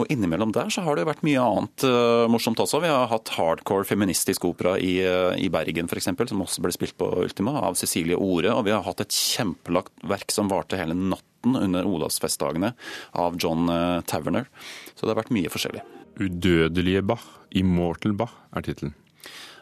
Og 0.01 0.11
innimellom 0.13 0.53
der 0.55 0.71
så 0.73 0.83
har 0.85 0.97
det 0.97 1.07
vært 1.09 1.23
mye 1.27 1.43
annet 1.43 1.85
uh, 1.87 2.25
morsomt 2.31 2.59
også. 2.63 2.81
Vi 2.83 2.91
har 2.91 3.09
hatt 3.11 3.33
hardcore 3.37 3.87
feministisk 3.87 4.47
opera 4.49 4.75
i, 4.79 4.97
uh, 5.05 5.33
i 5.37 5.49
Bergen 5.53 5.89
f.eks., 5.89 6.09
som 6.31 6.43
også 6.45 6.63
ble 6.65 6.73
spilt 6.75 6.97
på 6.99 7.09
Ultima 7.23 7.57
av 7.61 7.77
Cecilie 7.79 8.17
Ore. 8.17 8.53
Og 8.53 8.67
vi 8.67 8.75
har 8.75 8.85
hatt 8.85 9.03
et 9.03 9.15
kjempelagt 9.15 9.93
verk 10.07 10.33
som 10.33 10.51
varte 10.51 10.79
hele 10.79 10.97
natten 10.97 11.57
under 11.57 11.87
Olavsfestdagene 11.87 12.73
av 13.17 13.39
John 13.41 13.67
uh, 13.71 14.03
Taverner. 14.07 14.49
Så 14.93 15.05
det 15.05 15.13
har 15.13 15.21
vært 15.23 15.35
mye 15.35 15.51
forskjellig. 15.53 15.83
Udødelige 16.17 17.03
Bach, 17.05 17.25
Immortal 17.55 18.15
Bach, 18.17 18.33
er 18.55 18.65
tittelen. 18.65 18.95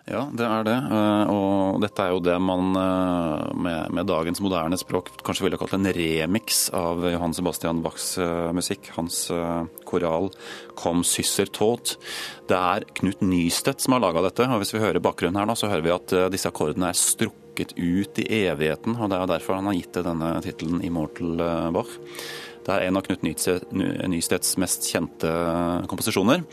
Ja, 0.05 0.27
det 0.29 0.45
er 0.45 0.65
det. 0.67 0.75
Eh, 0.93 1.31
og 1.33 1.79
dette 1.81 2.03
er 2.03 2.11
jo 2.13 2.19
det 2.21 2.35
man 2.37 2.77
eh, 2.77 3.45
med, 3.57 3.93
med 3.97 4.05
dagens 4.05 4.37
moderne 4.43 4.77
språk 4.77 5.09
kanskje 5.25 5.47
ville 5.47 5.57
kalt 5.57 5.73
en 5.73 5.89
remix 5.97 6.67
av 6.77 7.01
Johan 7.09 7.33
Sebastian 7.33 7.81
Bachs 7.81 8.11
eh, 8.21 8.51
musikk. 8.53 8.91
Hans 8.99 9.31
koral 9.89 10.29
'Kom 10.77 11.01
sysser 11.01 11.49
tåt'. 11.49 11.95
Det 12.45 12.53
er 12.59 12.85
Knut 13.01 13.25
Nystedt 13.25 13.81
som 13.81 13.97
har 13.97 14.05
laga 14.05 14.21
dette. 14.21 14.45
og 14.45 14.61
Hvis 14.61 14.75
vi 14.77 14.83
hører 14.85 15.01
bakgrunnen 15.01 15.41
her, 15.41 15.49
da, 15.49 15.57
så 15.57 15.73
hører 15.73 15.87
vi 15.87 15.95
at 15.97 16.17
disse 16.29 16.53
akkordene 16.53 16.93
er 16.93 17.01
strukket 17.01 17.73
ut 17.73 18.21
i 18.21 18.45
evigheten. 18.45 19.01
og 19.01 19.09
Det 19.09 19.17
er 19.17 19.31
derfor 19.33 19.57
han 19.57 19.65
har 19.65 19.79
gitt 19.79 19.93
det 19.93 20.05
denne 20.05 20.35
tittelen 20.45 20.85
'Immortal 20.85 21.73
Bach'. 21.73 21.97
Det 22.61 22.73
er 22.73 22.85
en 22.85 22.97
av 22.97 23.05
Knut 23.05 23.25
Nystedts 23.25 24.57
mest 24.57 24.85
kjente 24.85 25.33
komposisjoner. 25.89 26.45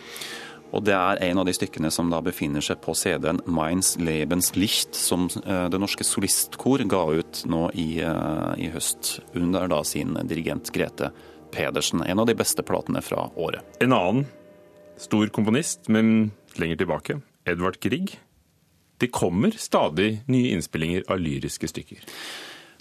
Og 0.72 0.84
det 0.86 0.94
er 0.96 1.20
en 1.28 1.40
av 1.42 1.46
de 1.46 1.52
stykkene 1.52 1.90
som 1.92 2.08
da 2.12 2.22
befinner 2.24 2.64
seg 2.64 2.80
på 2.84 2.94
CD-en 2.96 3.42
'Minds 3.44 3.98
Lebens 4.00 4.54
Licht', 4.56 4.96
som 4.96 5.28
eh, 5.44 5.68
Det 5.68 5.80
Norske 5.80 6.04
Solistkor 6.04 6.84
ga 6.88 7.04
ut 7.12 7.44
nå 7.44 7.70
i, 7.74 8.00
eh, 8.00 8.52
i 8.56 8.70
høst, 8.72 9.20
under 9.34 9.68
da 9.68 9.82
sin 9.84 10.16
dirigent 10.24 10.72
Grete 10.72 11.12
Pedersen. 11.52 12.02
En 12.02 12.18
av 12.18 12.26
de 12.26 12.34
beste 12.34 12.64
platene 12.64 13.02
fra 13.02 13.28
året. 13.36 13.60
En 13.80 13.92
annen 13.92 14.26
stor 14.96 15.26
komponist, 15.28 15.88
men 15.88 16.32
lenger 16.56 16.76
tilbake, 16.76 17.20
Edvard 17.44 17.78
Grieg. 17.80 18.16
Det 18.98 19.10
kommer 19.12 19.50
stadig 19.50 20.22
nye 20.30 20.54
innspillinger 20.54 21.04
av 21.10 21.20
lyriske 21.20 21.68
stykker. 21.68 22.00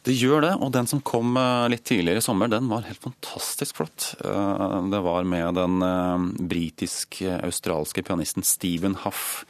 Det 0.01 0.15
gjør 0.17 0.41
det, 0.41 0.51
og 0.58 0.72
den 0.74 0.88
som 0.89 1.01
kom 1.05 1.36
eh, 1.38 1.67
litt 1.70 1.84
tidligere 1.86 2.24
i 2.24 2.25
sommer, 2.25 2.50
den 2.50 2.70
var 2.72 2.88
helt 2.88 3.03
fantastisk 3.03 3.77
flott. 3.77 4.15
Eh, 4.25 4.77
det 4.89 5.01
var 5.05 5.27
med 5.29 5.60
den 5.60 5.86
eh, 5.86 6.24
britisk-australske 6.50 8.01
pianisten 8.08 8.46
Stephen 8.46 8.98
Huff. 9.05 9.43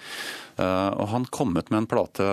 Og 0.61 1.07
han 1.09 1.23
kommet 1.33 1.71
med 1.71 1.79
en 1.79 1.85
plate 1.89 2.25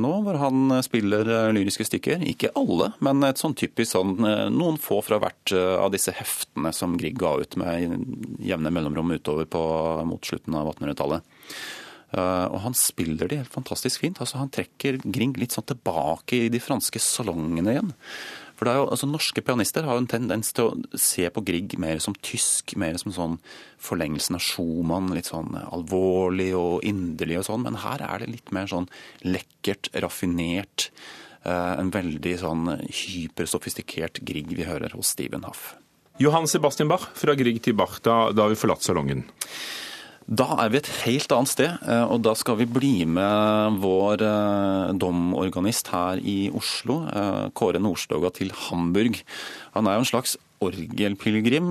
nå 0.00 0.10
hvor 0.24 0.38
han 0.40 0.70
spiller 0.86 1.26
lyriske 1.52 1.84
stykker. 1.84 2.22
Ikke 2.30 2.52
alle, 2.56 2.92
men 3.04 3.20
et 3.26 3.42
sånn 3.42 3.56
typisk 3.58 3.90
sånn, 3.90 4.14
noen 4.54 4.78
få 4.80 5.02
fra 5.04 5.18
hvert 5.20 5.52
av 5.52 5.90
disse 5.92 6.14
heftene 6.16 6.72
som 6.72 6.94
Grieg 6.96 7.18
ga 7.20 7.34
ut 7.42 7.58
med 7.60 8.38
jevne 8.40 8.72
mellomrom 8.72 9.12
utover 9.18 9.50
på, 9.50 9.64
mot 10.08 10.24
slutten 10.24 10.56
av 10.56 10.70
1800-tallet. 10.70 11.36
Eh, 12.14 12.46
og 12.52 12.60
han 12.62 12.76
spiller 12.78 13.30
de 13.30 13.40
helt 13.42 13.52
fantastisk 13.52 14.04
fint. 14.04 14.20
Altså, 14.22 14.38
han 14.38 14.52
trekker 14.54 15.00
Grieg 15.02 15.38
litt 15.40 15.54
sånn 15.56 15.66
tilbake 15.66 16.44
i 16.46 16.50
de 16.52 16.62
franske 16.62 17.02
salongene 17.02 17.74
igjen. 17.74 17.92
For 18.54 18.68
det 18.68 18.76
jo, 18.78 18.86
altså, 18.86 19.08
Norske 19.10 19.42
pianister 19.42 19.86
har 19.88 19.98
en 19.98 20.08
tendens 20.10 20.54
til 20.54 20.70
å 20.70 21.00
se 21.00 21.26
på 21.34 21.42
Grieg 21.46 21.74
mer 21.82 21.98
som 22.02 22.14
tysk, 22.14 22.76
mer 22.78 23.00
som 23.02 23.14
sånn 23.14 23.36
forlengelsen 23.82 24.38
av 24.38 24.44
Schumann, 24.46 25.10
litt 25.16 25.32
sånn 25.32 25.56
alvorlig 25.64 26.52
og 26.58 26.86
inderlig 26.86 27.40
og 27.42 27.48
sånn. 27.50 27.66
Men 27.66 27.82
her 27.82 28.04
er 28.06 28.22
det 28.22 28.30
litt 28.30 28.54
mer 28.54 28.70
sånn 28.70 28.86
lekkert, 29.26 29.90
raffinert. 30.04 30.90
Eh, 31.42 31.72
en 31.80 31.90
veldig 31.94 32.36
sånn 32.44 32.76
hypersofistikert 32.86 34.22
Grieg 34.24 34.54
vi 34.54 34.68
hører 34.68 34.94
hos 34.94 35.16
Steven 35.16 35.48
Haff. 35.48 35.72
Johan 36.22 36.46
Sebastian 36.46 36.86
Bach, 36.86 37.08
fra 37.18 37.34
Grieg 37.34 37.58
til 37.64 37.74
Bach, 37.74 37.98
da, 38.06 38.28
da 38.30 38.46
har 38.46 38.52
vi 38.52 38.60
forlatt 38.60 38.86
salongen. 38.86 39.24
Da 40.24 40.46
er 40.62 40.70
vi 40.72 40.78
et 40.80 40.88
helt 41.04 41.32
annet 41.36 41.50
sted, 41.52 41.72
eh, 41.84 42.04
og 42.08 42.22
da 42.24 42.32
skal 42.38 42.56
vi 42.56 42.64
bli 42.64 42.94
med 43.04 43.76
vår 43.82 44.22
eh, 44.24 44.92
domorganist 44.96 45.90
her 45.92 46.20
i 46.24 46.48
Oslo, 46.48 47.02
eh, 47.12 47.50
Kåre 47.52 47.82
Nordstoga, 47.82 48.30
til 48.32 48.54
Hamburg. 48.56 49.20
Han 49.74 49.86
er 49.86 49.98
jo 49.98 50.04
en 50.04 50.08
slags 50.08 50.38
orgelpilegrim. 50.64 51.68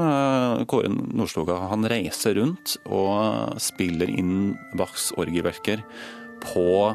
Kåre 0.70 0.92
Nordstoga 0.94 1.58
han 1.72 1.88
reiser 1.90 2.38
rundt 2.38 2.76
og 2.86 3.58
spiller 3.58 4.12
inn 4.12 4.54
Bachs 4.78 5.10
orgelverker 5.18 5.82
på 6.44 6.94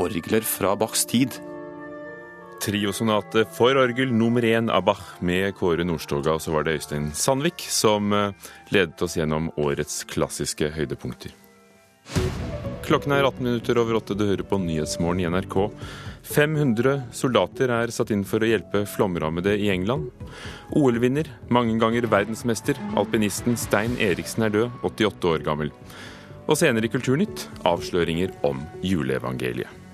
orgler 0.00 0.48
fra 0.48 0.72
Bachs 0.80 1.04
tid. 1.04 1.36
Triosonate 2.62 3.44
for 3.56 3.76
orgel 3.78 4.12
nummer 4.12 4.44
én 4.44 4.70
av 4.72 4.84
Bach 4.88 5.02
med 5.20 5.54
Kåre 5.58 5.84
Nordstoga. 5.84 6.36
Og 6.36 6.42
så 6.42 6.54
var 6.54 6.66
det 6.66 6.78
Øystein 6.78 7.10
Sandvik 7.14 7.66
som 7.70 8.12
eh, 8.12 8.50
ledet 8.74 9.02
oss 9.02 9.16
gjennom 9.18 9.50
årets 9.60 10.04
klassiske 10.10 10.70
høydepunkter. 10.76 11.34
Klokken 12.86 13.16
er 13.16 13.26
18 13.26 13.42
minutter 13.42 13.78
over 13.82 13.98
åtte. 13.98 14.14
Du 14.14 14.26
hører 14.28 14.46
på 14.46 14.58
Nyhetsmorgen 14.62 15.24
i 15.24 15.30
NRK. 15.30 15.56
500 16.26 17.00
soldater 17.14 17.70
er 17.74 17.92
satt 17.94 18.10
inn 18.14 18.24
for 18.26 18.42
å 18.42 18.50
hjelpe 18.50 18.84
flomrammede 18.90 19.56
i 19.58 19.70
England. 19.74 20.10
OL-vinner, 20.74 21.30
mange 21.54 21.76
ganger 21.82 22.06
verdensmester, 22.10 22.78
alpinisten 22.98 23.58
Stein 23.58 23.98
Eriksen 24.02 24.46
er 24.46 24.54
død, 24.54 24.78
88 24.86 25.32
år 25.32 25.46
gammel. 25.46 25.74
Og 26.46 26.58
senere 26.58 26.86
i 26.86 26.92
Kulturnytt 26.92 27.48
avsløringer 27.66 28.34
om 28.46 28.62
juleevangeliet. 28.86 29.85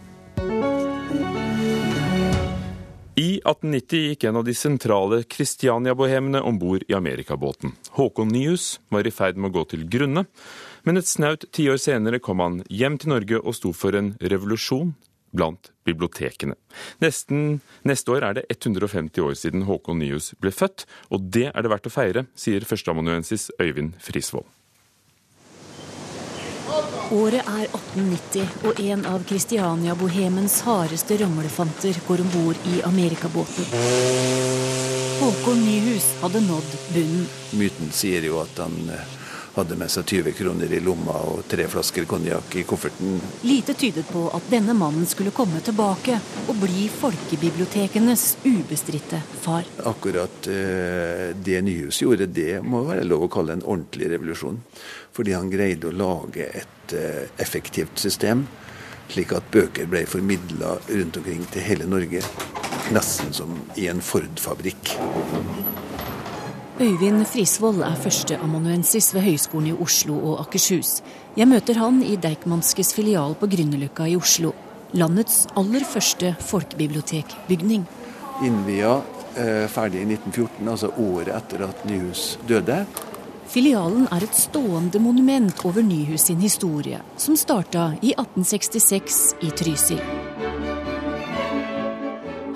I 3.14 3.42
1890 3.44 4.06
gikk 4.08 4.24
en 4.24 4.38
av 4.40 4.44
de 4.44 4.54
sentrale 4.56 5.18
Kristiania-bohemene 5.28 6.40
om 6.40 6.56
bord 6.58 6.86
i 6.88 6.94
amerikabåten. 6.96 7.74
Håkon 7.98 8.30
Nyhus 8.32 8.80
var 8.88 9.04
i 9.04 9.12
ferd 9.12 9.36
med 9.36 9.50
å 9.50 9.58
gå 9.58 9.64
til 9.68 9.82
grunne, 9.84 10.22
men 10.88 10.96
et 10.96 11.10
snaut 11.10 11.44
tiår 11.52 11.76
senere 11.76 12.22
kom 12.24 12.40
han 12.40 12.62
hjem 12.72 12.96
til 12.96 13.12
Norge 13.12 13.42
og 13.42 13.58
sto 13.58 13.74
for 13.76 13.98
en 14.00 14.14
revolusjon 14.16 14.94
blant 15.36 15.74
bibliotekene. 15.84 16.56
Nesten 17.04 17.60
neste 17.84 18.16
år 18.16 18.30
er 18.30 18.40
det 18.40 18.46
150 18.48 19.20
år 19.28 19.36
siden 19.36 19.68
Håkon 19.68 20.00
Nyhus 20.00 20.32
ble 20.40 20.48
født, 20.48 20.86
og 21.12 21.28
det 21.36 21.50
er 21.52 21.60
det 21.60 21.74
verdt 21.74 21.92
å 21.92 21.92
feire, 21.92 22.24
sier 22.32 22.64
førsteamanuensis 22.64 23.50
Øyvind 23.60 24.00
Frisvold. 24.00 24.48
Året 27.12 27.42
er 27.44 27.66
1890, 27.68 28.52
og 28.64 28.80
en 28.80 29.06
av 29.10 29.24
Kristiania-bohemens 29.28 30.60
hardeste 30.66 31.18
ramlefanter 31.20 31.98
går 32.06 32.22
om 32.24 32.30
bord 32.32 32.68
i 32.72 32.80
amerikabåten. 32.88 33.68
Håkon 35.20 35.60
Nyhus 35.66 36.06
hadde 36.22 36.40
nådd 36.46 36.70
bunnen. 36.94 37.26
Myten 37.58 37.92
sier 37.94 38.24
jo 38.26 38.40
at 38.42 38.62
han 38.64 38.78
eh, 38.90 39.04
hadde 39.54 39.76
med 39.76 39.90
seg 39.92 40.06
20 40.08 40.32
kroner 40.36 40.72
i 40.72 40.80
lomma 40.80 41.14
og 41.28 41.44
tre 41.50 41.66
flasker 41.70 42.06
konjakk 42.08 42.56
i 42.56 42.64
kofferten. 42.68 43.18
Lite 43.44 43.74
tydet 43.78 44.08
på 44.08 44.24
at 44.32 44.48
denne 44.52 44.74
mannen 44.76 45.06
skulle 45.08 45.34
komme 45.34 45.60
tilbake 45.64 46.18
og 46.46 46.56
bli 46.62 46.86
folkebibliotekenes 46.92 48.26
ubestridte 48.46 49.20
far. 49.44 49.68
Akkurat 49.88 50.48
eh, 50.48 51.30
det 51.36 51.60
Nyhus 51.66 52.02
gjorde, 52.02 52.30
det 52.32 52.62
må 52.64 52.84
være 52.88 53.06
lov 53.08 53.26
å 53.26 53.32
kalle 53.32 53.58
en 53.58 53.64
ordentlig 53.66 54.10
revolusjon. 54.14 54.60
Fordi 55.12 55.36
han 55.36 55.52
greide 55.52 55.90
å 55.90 55.96
lage 55.96 56.48
et 56.48 56.96
eh, 56.96 57.24
effektivt 57.42 58.00
system, 58.00 58.46
slik 59.12 59.34
at 59.36 59.50
bøker 59.52 59.90
ble 59.90 60.06
formidla 60.08 60.78
rundt 60.88 61.20
omkring 61.20 61.44
til 61.52 61.66
hele 61.66 61.88
Norge. 61.90 62.24
Nesten 62.92 63.34
som 63.36 63.52
i 63.76 63.90
en 63.92 64.00
Ford-fabrikk. 64.04 64.96
Øyvind 66.80 67.26
Frisvold 67.28 67.82
er 67.84 67.96
førsteamanuensis 68.00 69.10
ved 69.14 69.20
Høgskolen 69.26 69.66
i 69.68 69.72
Oslo 69.84 70.14
og 70.16 70.38
Akershus. 70.40 71.02
Jeg 71.36 71.48
møter 71.48 71.76
han 71.76 71.98
i 72.00 72.16
Deichmanskes 72.16 72.94
filial 72.96 73.36
på 73.36 73.46
Grünerløkka 73.52 74.06
i 74.08 74.16
Oslo. 74.16 74.54
Landets 74.96 75.44
aller 75.56 75.84
første 75.84 76.32
folkebibliotekbygning. 76.40 77.84
Innvia 78.44 78.94
eh, 79.36 79.68
ferdig 79.68 80.00
i 80.00 80.08
1914, 80.16 80.72
altså 80.72 80.92
året 80.96 81.34
etter 81.36 81.66
at 81.68 81.84
Nyhus 81.88 82.38
døde. 82.48 82.86
Filialen 83.52 84.08
er 84.08 84.24
et 84.24 84.36
stående 84.36 84.98
monument 84.98 85.64
over 85.68 85.84
Nyhus 85.84 86.30
sin 86.30 86.40
historie, 86.40 87.04
som 87.20 87.36
starta 87.36 87.90
i 88.00 88.16
1866 88.16 89.22
i 89.44 89.52
Trysil. 89.60 90.00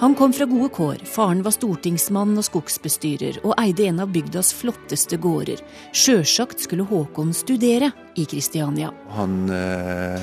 Han 0.00 0.14
kom 0.14 0.32
fra 0.32 0.44
gode 0.44 0.68
kår. 0.68 0.96
Faren 1.04 1.42
var 1.42 1.54
stortingsmann 1.54 2.36
og 2.36 2.44
skogsbestyrer, 2.44 3.38
og 3.48 3.54
eide 3.60 3.86
en 3.88 4.02
av 4.04 4.10
bygdas 4.12 4.52
flotteste 4.52 5.16
gårder. 5.16 5.62
Sjølsagt 5.96 6.60
skulle 6.60 6.84
Håkon 6.84 7.32
studere 7.34 7.90
i 8.16 8.26
Kristiania. 8.28 8.90
Han 9.16 9.48
eh, 9.48 10.20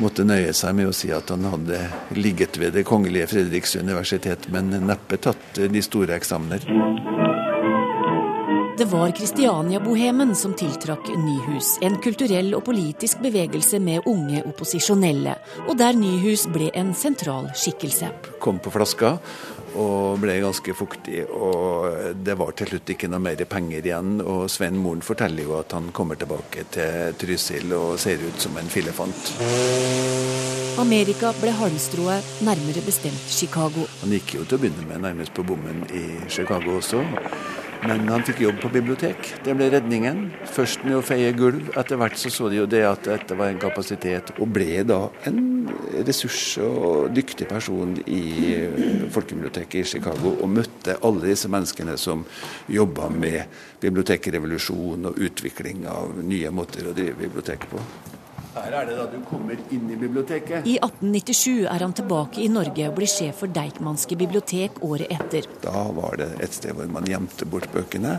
måtte 0.00 0.24
nøye 0.24 0.54
seg 0.56 0.78
med 0.78 0.88
å 0.88 0.96
si 0.96 1.12
at 1.12 1.28
han 1.34 1.44
hadde 1.44 1.82
ligget 2.16 2.56
ved 2.56 2.72
Det 2.78 2.86
kongelige 2.88 3.28
Fredriks 3.34 3.76
universitet, 3.76 4.48
men 4.48 4.72
neppe 4.88 5.20
tatt 5.20 5.60
de 5.60 5.84
store 5.84 6.16
eksamener. 6.16 6.64
Det 8.82 8.86
var 8.90 9.10
Kristiania-bohemen 9.10 10.34
som 10.34 10.54
tiltrakk 10.58 11.06
Nyhus, 11.14 11.76
en 11.86 12.00
kulturell 12.02 12.48
og 12.56 12.64
politisk 12.66 13.20
bevegelse 13.22 13.78
med 13.78 14.08
unge 14.10 14.40
opposisjonelle, 14.42 15.36
og 15.68 15.76
der 15.78 15.94
Nyhus 15.94 16.48
ble 16.50 16.72
en 16.74 16.90
sentral 16.98 17.46
skikkelse. 17.54 18.10
Kom 18.42 18.58
på 18.58 18.72
flaska 18.74 19.12
og 19.78 20.18
ble 20.24 20.34
ganske 20.42 20.74
fuktig, 20.74 21.22
og 21.30 22.18
det 22.26 22.34
var 22.42 22.58
til 22.58 22.72
slutt 22.72 22.90
ikke 22.96 23.12
noe 23.12 23.22
mer 23.22 23.46
penger 23.46 23.86
igjen. 23.86 24.18
Og 24.18 24.50
Svein 24.50 24.82
Moren 24.82 25.06
forteller 25.06 25.46
jo 25.46 25.54
at 25.60 25.78
han 25.78 25.92
kommer 25.94 26.18
tilbake 26.18 26.66
til 26.74 27.14
Trysil 27.22 27.78
og 27.78 28.00
ser 28.02 28.18
ut 28.26 28.42
som 28.42 28.58
en 28.58 28.76
filefant. 28.80 29.34
Amerika 30.82 31.30
ble 31.38 31.54
halmstrået, 31.54 32.34
nærmere 32.42 32.82
bestemt 32.82 33.30
Chicago. 33.30 33.86
Han 34.02 34.18
gikk 34.18 34.40
jo 34.40 34.42
til 34.42 34.58
å 34.58 34.66
begynne 34.66 34.90
med 34.90 35.06
nærmest 35.06 35.38
på 35.38 35.46
bommen 35.46 35.86
i 35.94 36.08
Chicago 36.26 36.80
også. 36.82 37.06
Men 37.82 38.06
han 38.06 38.22
fikk 38.22 38.44
jobb 38.44 38.60
på 38.62 38.70
bibliotek. 38.76 39.32
Det 39.42 39.56
ble 39.58 39.66
redningen. 39.72 40.28
Først 40.54 40.84
med 40.86 41.00
å 41.00 41.02
feie 41.02 41.32
gulv. 41.34 41.72
Etter 41.78 41.98
hvert 41.98 42.18
så 42.20 42.30
så 42.30 42.50
de 42.52 42.60
jo 42.60 42.68
det 42.70 42.84
at 42.86 43.08
dette 43.08 43.34
var 43.38 43.50
en 43.50 43.58
kapasitet, 43.62 44.30
og 44.38 44.52
ble 44.54 44.84
da 44.86 45.00
en 45.26 45.40
ressurs 46.06 46.60
og 46.62 47.10
dyktig 47.16 47.48
person 47.50 47.96
i 48.06 48.22
folkebiblioteket 49.10 49.80
i 49.82 49.84
Chicago. 49.96 50.36
Og 50.38 50.54
møtte 50.60 50.98
alle 51.02 51.26
disse 51.32 51.50
menneskene 51.50 51.98
som 51.98 52.22
jobba 52.70 53.10
med 53.10 53.60
bibliotekrevolusjon 53.82 55.10
og 55.10 55.22
utvikling 55.26 55.86
av 55.90 56.22
nye 56.22 56.54
måter 56.54 56.86
å 56.86 56.96
drive 56.96 57.18
bibliotek 57.26 57.66
på. 57.72 57.82
Her 58.52 58.74
er 58.82 58.88
det 58.88 58.96
da 58.98 59.06
du 59.08 59.20
kommer 59.24 59.56
inn 59.72 59.86
i 59.88 59.96
biblioteket. 59.96 60.66
I 60.68 60.74
1897 60.76 61.64
er 61.64 61.84
han 61.86 61.94
tilbake 61.96 62.42
i 62.44 62.50
Norge 62.52 62.90
og 62.90 62.98
blir 62.98 63.08
sjef 63.08 63.40
for 63.40 63.52
Deichmanske 63.52 64.18
bibliotek 64.20 64.82
året 64.84 65.08
etter. 65.14 65.48
Da 65.64 65.86
var 65.96 66.18
det 66.20 66.28
et 66.44 66.58
sted 66.58 66.76
hvor 66.76 66.90
man 66.92 67.08
gjemte 67.08 67.48
bort 67.48 67.72
bøkene. 67.72 68.18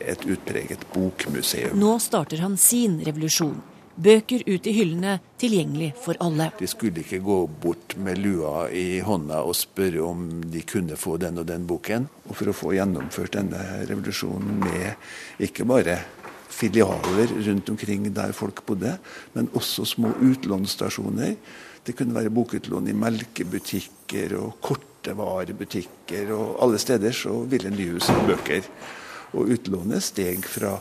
Et 0.00 0.24
utpreget 0.24 0.82
bokmuseum. 0.94 1.76
Nå 1.80 1.98
starter 2.00 2.40
han 2.44 2.56
sin 2.60 2.96
revolusjon. 3.04 3.60
Bøker 3.94 4.42
ut 4.48 4.66
i 4.66 4.72
hyllene, 4.74 5.18
tilgjengelig 5.38 5.92
for 6.02 6.18
alle. 6.24 6.48
De 6.58 6.66
skulle 6.66 7.04
ikke 7.04 7.20
gå 7.22 7.36
bort 7.62 7.94
med 8.00 8.18
lua 8.18 8.64
i 8.74 8.98
hånda 9.04 9.44
og 9.46 9.54
spørre 9.54 10.02
om 10.02 10.26
de 10.50 10.64
kunne 10.66 10.98
få 10.98 11.14
den 11.22 11.38
og 11.38 11.46
den 11.46 11.68
boken. 11.68 12.08
Og 12.26 12.34
for 12.40 12.50
å 12.50 12.56
få 12.56 12.74
gjennomført 12.74 13.36
denne 13.36 13.60
revolusjonen 13.86 14.58
med 14.64 15.44
ikke 15.46 15.68
bare 15.68 16.00
filialer 16.48 17.32
rundt 17.46 17.70
omkring 17.70 18.08
der 18.14 18.32
folk 18.32 18.64
bodde, 18.66 18.96
men 19.34 19.50
også 19.54 19.84
små 19.84 20.12
utlånsstasjoner. 20.22 21.36
Det 21.84 21.96
kunne 21.96 22.16
være 22.16 22.32
bokutlån 22.32 22.88
i 22.88 22.96
melkebutikker 22.96 24.36
og 24.40 24.58
kortevarebutikker, 24.64 26.32
og 26.32 26.62
alle 26.64 26.80
steder 26.80 27.12
så 27.12 27.42
ville 27.48 27.72
Nyhus 27.74 28.08
ha 28.08 28.20
bøker. 28.26 28.64
Og 29.34 29.50
utlånet 29.56 30.04
steg 30.06 30.46
fra 30.46 30.78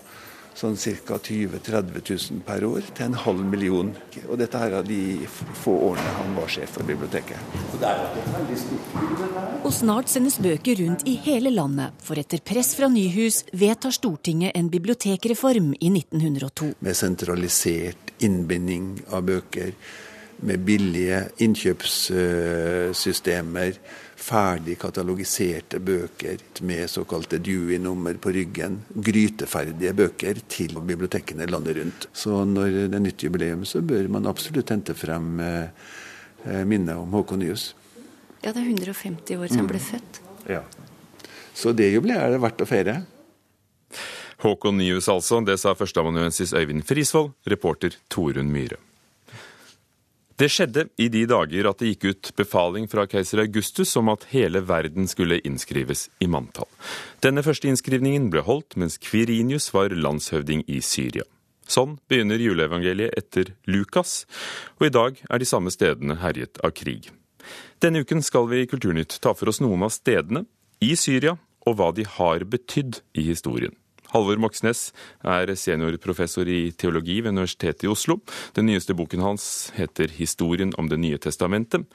sånn 0.57 0.77
ca. 0.77 1.17
20 1.17 1.57
000-30 1.57 2.31
000 2.31 2.41
per 2.47 2.63
år 2.67 2.81
til 2.93 3.05
en 3.07 3.13
halv 3.23 3.41
million. 3.45 3.95
Og 4.27 4.37
dette 4.41 4.57
her 4.59 4.71
av 4.79 4.83
de 4.87 5.27
få 5.63 5.73
årene 5.89 6.11
han 6.19 6.31
var 6.37 6.47
sjef 6.51 6.69
for 6.77 6.83
biblioteket. 6.87 7.37
Og 7.73 7.77
det 7.81 7.89
er 7.89 7.97
stort 8.61 8.85
Og 9.63 9.71
snart 9.73 10.07
sendes 10.11 10.37
bøker 10.43 10.75
rundt 10.83 11.01
i 11.09 11.11
hele 11.25 11.51
landet, 11.53 11.89
for 12.03 12.15
etter 12.19 12.39
press 12.45 12.75
fra 12.77 12.87
Nyhus 12.91 13.37
vedtar 13.53 13.91
Stortinget 13.95 14.51
en 14.57 14.69
bibliotekreform 14.73 15.69
i 15.79 15.89
1902. 15.91 16.65
Med 16.83 16.95
sentralisert 16.97 18.03
innbinding 18.23 18.85
av 19.11 19.21
bøker, 19.27 19.71
med 20.43 20.59
billige 20.67 21.19
innkjøpssystemer, 21.45 23.71
ferdig 24.23 24.77
katalogiserte 24.79 25.79
bøker 25.83 26.41
med 26.63 26.87
såkalte 26.91 27.39
Dewey-nummer 27.43 28.17
på 28.23 28.31
ryggen. 28.35 28.79
Gryteferdige 28.95 29.93
bøker 29.97 30.39
til 30.47 30.77
bibliotekene 30.79 31.47
landet 31.49 31.77
rundt. 31.79 32.07
Så 32.15 32.43
når 32.47 32.77
det 32.87 32.99
er 32.99 33.03
nytt 33.03 33.25
jubileum, 33.25 33.65
så 33.67 33.83
bør 33.83 34.07
man 34.15 34.29
absolutt 34.31 34.71
hente 34.71 34.95
frem 34.95 35.39
eh, 35.43 36.63
minnet 36.67 36.95
om 36.99 37.11
Håkon 37.15 37.43
Nyhus. 37.43 37.73
Ja, 38.43 38.51
det 38.51 38.61
er 38.61 38.69
150 38.71 39.37
år 39.39 39.47
siden 39.47 39.63
han 39.63 39.71
ble 39.71 39.83
født. 39.83 40.21
Ja. 40.51 40.63
Så 41.55 41.75
det 41.75 41.91
jubileet 41.93 42.23
er 42.23 42.33
det 42.33 42.41
verdt 42.43 42.63
å 42.63 42.67
feire. 42.67 43.01
Håkon 44.43 44.79
Nyhus 44.79 45.07
altså, 45.11 45.39
det 45.45 45.59
sa 45.61 45.75
førsteamanuensis 45.77 46.55
Øyvind 46.57 46.83
Frisvold, 46.87 47.31
reporter 47.47 47.95
Torunn 48.11 48.51
Myhre. 48.51 48.79
Det 50.35 50.47
skjedde 50.49 50.87
i 50.97 51.09
de 51.13 51.27
dager 51.29 51.67
at 51.69 51.81
det 51.81 51.91
gikk 51.91 52.05
ut 52.09 52.29
befaling 52.39 52.87
fra 52.89 53.05
keiser 53.09 53.43
Augustus 53.43 53.91
om 53.99 54.09
at 54.09 54.25
hele 54.31 54.63
verden 54.65 55.05
skulle 55.09 55.37
innskrives 55.45 56.07
i 56.23 56.29
manntall. 56.31 56.69
Denne 57.21 57.43
første 57.45 57.69
innskrivningen 57.69 58.31
ble 58.33 58.41
holdt 58.47 58.73
mens 58.81 58.97
Kvirinius 58.97 59.69
var 59.75 59.93
landshøvding 59.93 60.65
i 60.65 60.81
Syria. 60.81 61.27
Sånn 61.69 61.99
begynner 62.09 62.41
juleevangeliet 62.41 63.13
etter 63.17 63.53
Lukas, 63.69 64.23
og 64.81 64.89
i 64.89 64.93
dag 64.93 65.21
er 65.29 65.39
de 65.39 65.47
samme 65.47 65.71
stedene 65.71 66.17
herjet 66.23 66.57
av 66.65 66.73
krig. 66.75 67.11
Denne 67.83 68.01
uken 68.01 68.25
skal 68.25 68.49
vi 68.49 68.63
i 68.63 68.67
Kulturnytt 68.69 69.19
ta 69.21 69.35
for 69.37 69.51
oss 69.51 69.61
noen 69.61 69.85
av 69.85 69.93
stedene 69.93 70.47
i 70.83 70.95
Syria, 70.99 71.37
og 71.63 71.77
hva 71.77 71.93
de 71.95 72.07
har 72.17 72.43
betydd 72.49 73.03
i 73.15 73.29
historien. 73.29 73.75
Halvor 74.13 74.37
Moxnes 74.37 74.91
er 75.25 75.49
seniorprofessor 75.57 76.45
i 76.45 76.71
teologi 76.77 77.15
ved 77.23 77.33
Universitetet 77.33 77.87
i 77.87 77.89
Oslo. 77.89 78.19
Den 78.53 78.67
nyeste 78.69 78.93
boken 78.93 79.23
hans 79.25 79.71
heter 79.73 80.07
'Historien 80.07 80.73
om 80.77 80.89
Det 80.89 80.99
nye 80.99 81.17
testamentet'. 81.17 81.85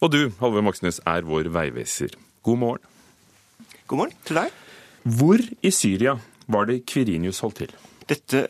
Og 0.00 0.12
du, 0.12 0.32
Halvor 0.40 0.62
Moxnes, 0.62 1.00
er 1.06 1.20
vår 1.20 1.52
veiviser. 1.52 2.08
God 2.42 2.58
morgen. 2.58 2.84
God 3.86 3.98
morgen 3.98 4.16
til 4.24 4.36
deg. 4.36 4.50
Hvor 5.04 5.38
i 5.62 5.70
Syria 5.70 6.18
var 6.48 6.64
det 6.64 6.86
Kvirinius 6.86 7.40
holdt 7.40 7.56
til? 7.56 7.72
Dette, 8.08 8.48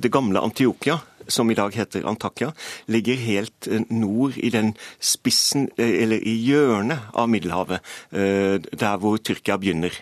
Det 0.00 0.12
gamle 0.12 0.40
Antiokia, 0.40 0.98
som 1.28 1.50
i 1.50 1.54
dag 1.54 1.72
heter 1.72 2.06
Antakya, 2.06 2.52
ligger 2.88 3.16
helt 3.16 3.90
nord 3.90 4.36
i 4.36 4.50
den 4.50 4.76
spissen, 5.00 5.70
eller 5.78 6.18
i 6.18 6.36
hjørnet 6.44 6.98
av 7.14 7.28
Middelhavet, 7.28 7.80
der 8.12 8.96
hvor 8.98 9.16
Tyrkia 9.16 9.56
begynner. 9.56 9.92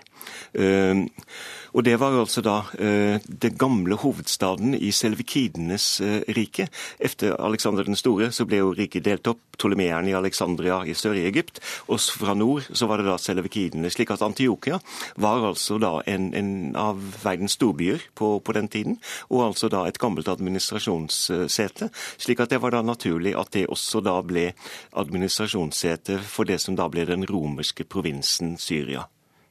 Og 1.72 1.84
Det 1.84 1.96
var 2.00 2.16
altså 2.16 2.42
da 2.44 2.62
eh, 2.78 3.20
det 3.28 3.56
gamle 3.58 3.96
hovedstaden 3.96 4.74
i 4.74 4.90
selvikidenes 4.94 6.00
eh, 6.00 6.22
rike. 6.36 6.68
Etter 6.98 7.36
Alexander 7.36 7.84
den 7.84 7.98
store 7.98 8.30
så 8.32 8.46
ble 8.48 8.62
jo 8.62 8.72
riket 8.76 9.04
delt 9.04 9.28
opp. 9.28 9.42
Ptolemeerne 9.58 10.12
i 10.12 10.14
Alexandria 10.14 10.84
i 10.86 10.94
Sør-Egypt. 10.94 11.58
Og 11.90 11.98
fra 11.98 12.34
nord 12.38 12.68
så 12.72 12.86
var 12.86 13.00
det 13.00 13.08
da 13.08 13.16
selvikidene. 13.18 13.90
Slik 13.90 14.12
at 14.14 14.22
Antiokia 14.22 14.78
var 15.18 15.42
altså 15.48 15.80
da 15.82 15.96
en, 16.06 16.30
en 16.38 16.52
av 16.78 17.00
verdens 17.24 17.58
storbyer 17.58 18.06
på, 18.14 18.36
på, 18.38 18.54
den 18.54 18.70
tiden. 18.70 19.00
Og 19.34 19.48
altså 19.48 19.70
da 19.72 19.82
et 19.88 19.98
gammelt 19.98 20.30
administrasjonssete. 20.30 21.90
Slik 22.22 22.44
at 22.44 22.54
det 22.54 22.62
var 22.62 22.76
da 22.76 22.84
naturlig 22.86 23.34
at 23.34 23.50
det 23.56 23.66
også 23.66 24.04
da 24.06 24.20
ble 24.22 24.52
administrasjonssete 24.94 26.22
for 26.22 26.46
det 26.46 26.60
som 26.62 26.78
da 26.78 26.86
ble 26.92 27.08
den 27.08 27.26
romerske 27.26 27.84
provinsen 27.84 28.56
Syria. 28.62 29.08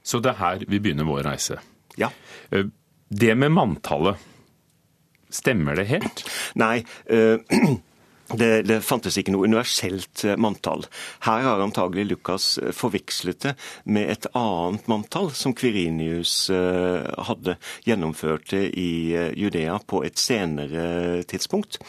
Så 0.08 0.24
det 0.24 0.38
er 0.38 0.40
her 0.40 0.64
vi 0.64 0.80
begynner 0.80 1.04
vår 1.04 1.28
reise? 1.28 1.60
Ja. 1.98 2.12
Det 3.10 3.36
med 3.36 3.52
manntallet, 3.56 4.22
stemmer 5.34 5.76
det 5.80 5.88
helt? 5.90 6.24
Nei. 6.60 6.82
Det, 8.28 8.66
det, 8.68 8.82
fantes 8.84 9.16
ikke 9.16 9.32
noe 9.32 9.48
universelt 9.48 10.26
manntall. 10.36 10.84
Her 11.24 11.46
har 11.46 11.62
antagelig 11.64 12.10
Lukas 12.10 12.48
forvekslet 12.76 13.46
det 13.46 13.54
med 13.88 14.12
et 14.12 14.28
annet 14.36 14.90
manntall 14.92 15.30
som 15.32 15.54
Kvirinius 15.56 16.50
hadde 16.52 17.56
gjennomført 17.88 18.52
i 18.58 19.16
Judea 19.40 19.78
på 19.80 20.04
et 20.04 20.20
senere 20.20 21.24
tidspunkt. 21.30 21.80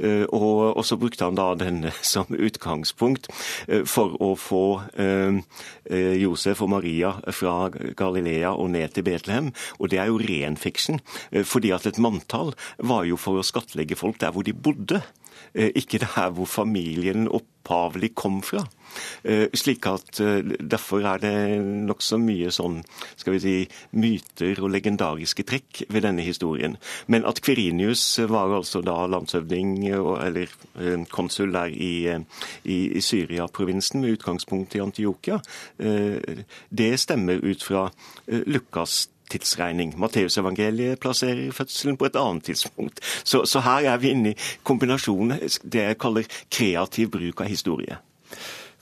Og, 0.00 0.60
og 0.72 0.82
så 0.88 0.96
brukte 0.96 1.28
han 1.28 1.36
da 1.36 1.50
denne 1.60 1.92
som 2.14 2.30
utgangspunkt 2.32 3.28
for 3.84 4.16
å 4.16 4.32
få 4.40 4.64
Josef 6.24 6.64
og 6.64 6.72
Maria 6.72 7.14
fra 7.36 7.68
Galilea 7.72 8.54
og 8.56 8.72
ned 8.72 8.96
til 8.96 9.04
Betlehem. 9.10 9.52
Og 9.76 9.92
det 9.92 10.00
er 10.00 10.08
jo 10.08 10.22
ren 10.24 10.56
fiksjon, 10.56 11.02
fordi 11.44 11.76
at 11.76 11.90
et 11.90 12.00
manntall 12.00 12.54
var 12.80 13.04
jo 13.08 13.20
for 13.20 13.36
å 13.36 13.46
skattlegge 13.46 13.98
folk 14.00 14.22
der 14.22 14.32
hvor 14.32 14.46
de 14.46 14.56
bodde 14.56 15.02
ikke 15.54 16.00
der 16.00 16.30
hvor 16.32 16.48
familien 16.48 17.28
opphavlig 17.28 18.14
kom 18.14 18.40
fra. 18.42 18.64
Slik 19.54 19.86
at 19.88 20.20
Derfor 20.60 21.04
er 21.08 21.20
det 21.22 21.34
nokså 21.88 22.18
mye 22.20 22.50
sånn 22.52 22.80
skal 23.16 23.36
vi 23.36 23.40
si, 23.40 23.54
myter 23.96 24.60
og 24.60 24.72
legendariske 24.74 25.44
trekk 25.48 25.84
ved 25.92 26.04
denne 26.04 26.24
historien. 26.24 26.76
Men 27.06 27.24
at 27.28 27.40
Kverinius 27.44 28.04
var 28.28 28.52
altså 28.56 28.82
da 28.84 28.98
landshøvding 29.06 29.76
eller 29.92 30.52
konsul 31.12 31.54
der 31.54 31.72
i, 31.72 31.94
i, 32.64 32.78
i 32.98 33.00
Syria-provinsen 33.04 34.02
med 34.02 34.18
utgangspunkt 34.18 34.76
i 34.76 34.84
Antiokia, 34.84 35.40
det 35.78 36.92
stemmer 37.00 37.40
ut 37.44 37.64
fra 37.64 37.88
Lukas 38.26 39.06
tidsregning. 39.32 39.94
Matteusevangeliet 40.00 41.00
plasserer 41.02 41.52
fødselen 41.56 41.98
på 42.00 42.08
et 42.08 42.18
annet 42.20 42.50
tidspunkt. 42.50 43.02
Så, 43.24 43.44
så 43.48 43.62
her 43.64 43.88
er 43.92 44.02
vi 44.02 44.12
inne 44.12 44.34
i 44.34 44.38
kombinasjonen 44.66 45.40
det 45.62 45.86
jeg 45.88 46.00
kaller 46.02 46.28
kreativ 46.52 47.12
bruk 47.16 47.42
av 47.44 47.50
historie. 47.50 47.98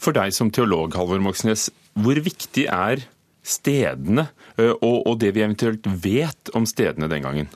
For 0.01 0.17
deg 0.17 0.33
som 0.33 0.53
teolog, 0.55 0.95
Halvor 0.97 1.21
Moxnes, 1.23 1.69
hvor 1.99 2.21
viktig 2.25 2.67
er 2.73 3.05
stedene 3.45 4.29
og, 4.59 5.07
og 5.07 5.15
det 5.21 5.35
vi 5.37 5.45
eventuelt 5.45 5.87
vet 6.05 6.53
om 6.57 6.67
stedene 6.69 7.09
den 7.11 7.25
gangen? 7.25 7.51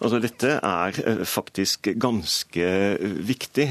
Altså, 0.00 0.18
dette 0.22 0.56
er 0.64 1.24
faktisk 1.28 1.90
ganske 2.00 2.68
viktig. 3.28 3.66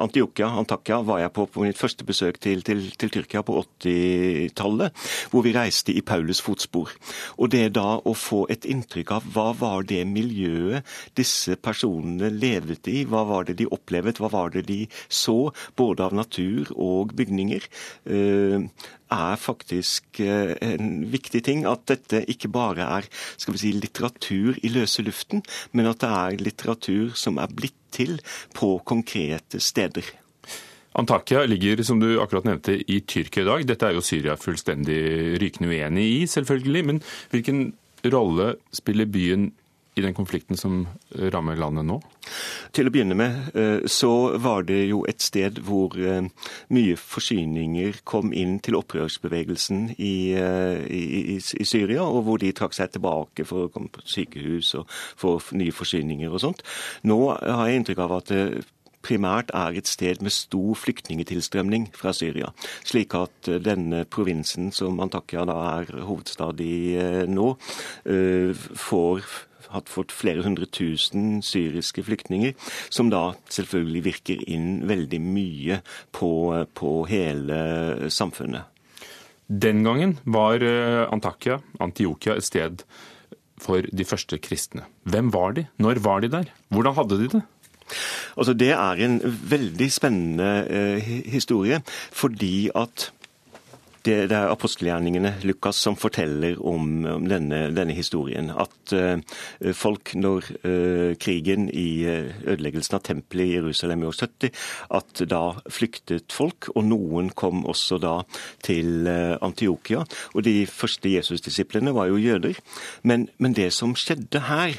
Antiokia, 0.00 0.48
Antakya, 0.60 1.00
var 1.06 1.20
jeg 1.22 1.32
på 1.36 1.46
på 1.50 1.64
mitt 1.64 1.78
første 1.78 2.06
besøk 2.06 2.40
til, 2.42 2.62
til, 2.66 2.82
til 2.98 3.12
Tyrkia 3.12 3.42
på 3.46 3.58
80-tallet, 3.60 4.94
hvor 5.32 5.44
vi 5.46 5.54
reiste 5.56 5.94
i 5.94 6.02
Paulus' 6.06 6.42
fotspor. 6.44 6.92
Og 7.38 7.50
det 7.52 7.74
da 7.76 7.98
å 7.98 8.14
få 8.16 8.44
et 8.52 8.66
inntrykk 8.68 9.14
av 9.16 9.26
hva 9.34 9.50
var 9.58 9.86
det 9.88 10.02
miljøet 10.08 10.86
disse 11.18 11.56
personene 11.60 12.30
levet 12.32 12.88
i, 12.90 13.04
hva 13.08 13.24
var 13.28 13.48
det 13.48 13.58
de 13.60 13.68
opplevet, 13.70 14.22
hva 14.22 14.30
var 14.32 14.54
det 14.54 14.66
de 14.70 14.84
så, 15.08 15.50
både 15.76 16.06
av 16.06 16.16
natur 16.16 16.72
og 16.76 17.14
bygninger, 17.18 17.68
eh, 18.10 18.88
er 19.10 19.36
faktisk 19.42 20.20
eh, 20.22 20.54
en 20.62 21.10
viktig 21.10 21.42
ting. 21.46 21.66
At 21.66 21.86
dette 21.90 22.22
ikke 22.30 22.50
bare 22.52 22.86
er 22.98 23.08
skal 23.36 23.56
vi 23.56 23.62
si, 23.64 23.74
litteratur 23.74 24.58
i 24.62 24.72
løse 24.72 25.04
luften, 25.06 25.44
men 25.72 25.90
at 25.90 26.02
det 26.04 26.10
er 26.10 26.40
litteratur 26.44 27.16
som 27.18 27.40
er 27.42 27.50
blitt 27.52 27.79
til 27.92 28.18
på 28.56 28.78
konkrete 28.86 29.60
steder. 29.60 30.06
Antakya 30.98 31.44
ligger, 31.46 31.84
som 31.86 32.00
du 32.02 32.16
akkurat 32.18 32.48
nevnte, 32.48 32.74
i 32.90 32.98
Tyrkia 33.06 33.44
i 33.44 33.46
dag. 33.46 33.66
Dette 33.68 33.86
er 33.86 33.94
jo 33.94 34.02
Syria 34.02 34.34
fullstendig 34.40 35.38
rykende 35.38 35.70
uenig 35.70 36.06
i, 36.16 36.20
selvfølgelig. 36.26 36.82
Men 36.88 37.02
hvilken 37.30 37.68
rolle 38.10 38.54
spiller 38.74 39.06
byen 39.06 39.50
i 39.94 40.02
den 40.04 40.14
konflikten 40.14 40.56
som 40.56 40.84
rammer 41.10 41.58
landet 41.58 41.86
nå? 41.88 41.98
Til 42.74 42.86
å 42.86 42.92
begynne 42.94 43.16
med 43.18 43.56
eh, 43.58 43.86
så 43.90 44.12
var 44.38 44.64
det 44.68 44.84
jo 44.86 45.02
et 45.10 45.22
sted 45.24 45.58
hvor 45.66 45.96
eh, 45.98 46.28
mye 46.70 46.96
forsyninger 46.98 48.02
kom 48.08 48.34
inn 48.36 48.58
til 48.62 48.78
opprørsbevegelsen 48.78 49.96
i, 49.98 50.14
eh, 50.38 50.82
i, 50.86 51.38
i 51.38 51.66
Syria, 51.66 52.04
og 52.06 52.24
hvor 52.28 52.42
de 52.42 52.52
trakk 52.54 52.76
seg 52.76 52.94
tilbake 52.94 53.46
for 53.48 53.66
å 53.66 53.72
komme 53.74 53.90
på 53.92 54.04
sykehus 54.06 54.76
og 54.78 54.90
få 54.90 55.38
nye 55.58 55.74
forsyninger 55.74 56.30
og 56.30 56.44
sånt. 56.46 56.62
Nå 57.02 57.18
har 57.34 57.66
jeg 57.66 57.82
inntrykk 57.82 58.04
av 58.06 58.20
at 58.20 58.30
det 58.30 58.44
primært 59.00 59.48
er 59.56 59.78
et 59.80 59.88
sted 59.88 60.20
med 60.20 60.34
stor 60.34 60.74
flyktningetilstrømning 60.76 61.86
fra 61.96 62.12
Syria. 62.12 62.50
Slik 62.84 63.16
at 63.16 63.48
denne 63.64 64.04
provinsen, 64.04 64.68
som 64.76 65.00
Antakya 65.00 65.46
da 65.48 65.56
er 65.70 66.02
hovedstad 66.04 66.60
i 66.60 66.98
nå, 67.32 67.54
får 68.84 69.24
hatt 69.74 69.92
fått 69.92 70.14
flere 70.14 70.44
hundre 70.46 70.66
tusen 70.66 71.40
syriske 71.44 72.04
flyktninger, 72.06 72.56
som 72.90 73.12
da 73.12 73.34
selvfølgelig 73.52 74.04
virker 74.08 74.42
inn 74.50 74.82
veldig 74.88 75.20
mye 75.22 75.80
på, 76.16 76.32
på 76.74 76.92
hele 77.10 78.10
samfunnet. 78.10 78.66
Den 79.50 79.82
gangen 79.82 80.18
var 80.24 80.62
eh, 80.62 81.04
Antakya, 81.10 81.58
Antiokia, 81.82 82.36
et 82.38 82.46
sted 82.46 82.84
for 83.60 83.82
de 83.82 84.06
første 84.06 84.38
kristne. 84.38 84.84
Hvem 85.10 85.32
var 85.34 85.56
de? 85.56 85.66
Når 85.82 86.02
var 86.04 86.22
de 86.22 86.30
der? 86.30 86.52
Hvordan 86.70 86.94
hadde 86.94 87.18
de 87.18 87.32
det? 87.34 87.42
Altså, 88.38 88.54
det 88.54 88.70
er 88.70 89.02
en 89.02 89.18
veldig 89.24 89.88
spennende 89.92 90.50
eh, 90.70 91.10
historie, 91.32 91.80
fordi 92.12 92.70
at 92.74 93.10
det, 94.04 94.14
det, 94.30 94.36
er 94.36 94.50
apostelgjerningene, 94.52 95.34
Lukas, 95.44 95.80
som 95.82 95.96
forteller 95.98 96.56
om, 96.66 97.04
om 97.04 97.26
denne, 97.28 97.66
denne, 97.76 97.94
historien. 97.96 98.50
At 98.50 98.94
uh, 98.96 99.20
folk, 99.76 100.14
når 100.16 100.46
uh, 100.64 101.12
krigen 101.20 101.68
i 101.68 102.04
uh, 102.08 102.30
ødeleggelsen 102.46 102.96
av 102.96 103.04
tempelet 103.04 103.50
i 103.50 103.56
Jerusalem 103.58 104.04
i 104.04 104.08
år 104.08 104.16
70, 104.16 104.62
at 105.00 105.22
da 105.30 105.42
flyktet 105.68 106.32
folk, 106.32 106.70
og 106.74 106.86
noen 106.88 107.30
kom 107.36 107.66
også 107.68 108.00
da 108.00 108.14
til 108.64 109.08
Antiokia. 109.10 110.04
Og 110.34 110.44
de 110.46 110.64
første 110.70 111.10
Jesus-disiplene 111.12 111.94
var 111.96 112.08
jo 112.10 112.20
jøder. 112.20 112.58
Men, 113.02 113.28
men, 113.38 113.54
det 113.56 113.72
som 113.74 113.96
skjedde 113.98 114.44
her, 114.46 114.78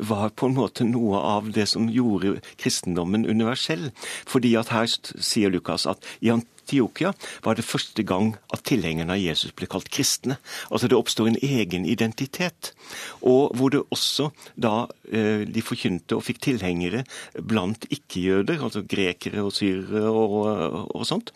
var 0.00 0.30
på 0.38 0.48
en 0.48 0.56
måte 0.56 0.86
noe 0.86 1.18
av 1.18 1.50
det 1.52 1.66
som 1.72 1.90
gjorde 1.92 2.38
kristendommen 2.60 3.26
universell. 3.26 3.90
Fordi 4.30 4.54
at 4.60 4.72
her 4.72 4.88
sier 4.88 5.52
Lukas 5.52 5.88
at 5.90 6.14
i 6.22 6.32
Antiokia 6.32 6.53
Antiokia 6.64 7.12
var 7.44 7.58
det 7.58 7.66
første 7.66 8.02
gang 8.02 8.34
at 8.52 8.64
tilhengerne 8.64 9.12
av 9.12 9.20
Jesus 9.20 9.52
ble 9.52 9.68
kalt 9.68 9.90
kristne. 9.92 10.38
Altså 10.72 10.88
det 10.88 10.96
oppstår 10.96 11.28
en 11.30 11.40
egen 11.44 11.84
identitet. 11.84 12.72
Og 13.20 13.52
hvor 13.56 13.72
det 13.74 13.82
også 13.92 14.30
da 14.56 14.86
eh, 15.12 15.44
de 15.44 15.64
forkynte 15.64 16.16
og 16.16 16.24
fikk 16.24 16.40
tilhengere 16.48 17.04
blant 17.36 17.84
ikke-jøder, 17.90 18.62
altså 18.64 18.84
grekere 18.88 19.44
og 19.44 19.52
syrere 19.52 20.08
og, 20.08 20.94
og 20.94 21.04
sånt. 21.06 21.34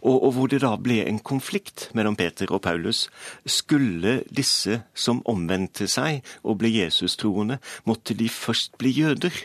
Og, 0.00 0.16
og, 0.16 0.30
hvor 0.36 0.50
det 0.50 0.62
da 0.64 0.74
ble 0.80 1.02
en 1.04 1.20
konflikt 1.20 1.90
mellom 1.94 2.16
Peter 2.16 2.50
og 2.50 2.62
Paulus. 2.64 3.08
Skulle 3.44 4.20
disse 4.30 4.80
som 4.94 5.20
omvendte 5.28 5.90
seg 5.90 6.24
og 6.42 6.60
ble 6.62 6.72
Jesus-troende, 6.72 7.60
måtte 7.84 8.16
de 8.16 8.30
først 8.32 8.78
bli 8.80 8.94
jøder? 9.02 9.44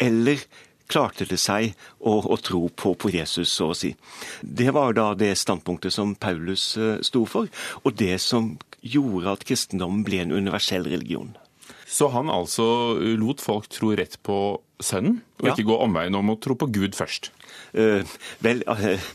Eller 0.00 0.42
klarte 0.90 1.26
det 1.30 1.38
seg 1.40 1.74
å, 1.98 2.18
å 2.26 2.38
tro 2.42 2.66
på, 2.68 2.94
på, 2.98 3.12
Jesus, 3.14 3.52
så 3.54 3.70
å 3.72 3.76
si. 3.76 3.94
Det 4.42 4.70
var 4.76 4.96
da 4.98 5.12
det 5.18 5.32
standpunktet 5.38 5.94
som 5.94 6.16
Paulus 6.18 6.72
uh, 6.80 6.98
sto 7.06 7.24
for, 7.28 7.50
og 7.84 7.96
det 8.00 8.16
som 8.22 8.56
gjorde 8.80 9.36
at 9.36 9.46
kristendommen 9.48 10.04
ble 10.06 10.22
en 10.24 10.34
universell 10.34 10.88
religion. 10.88 11.34
Så 11.90 12.08
han 12.14 12.30
altså 12.30 12.64
lot 13.18 13.42
folk 13.42 13.68
tro 13.72 13.92
rett 13.98 14.18
på 14.26 14.60
Sønnen, 14.80 15.20
og 15.42 15.50
ja. 15.50 15.52
ikke 15.52 15.68
gå 15.68 15.76
omveien 15.84 16.14
om 16.16 16.32
å 16.32 16.38
tro 16.40 16.54
på 16.56 16.70
Gud 16.72 16.94
først? 16.96 17.32
Uh, 17.74 18.02
vel, 18.44 18.62
uh, 18.68 19.10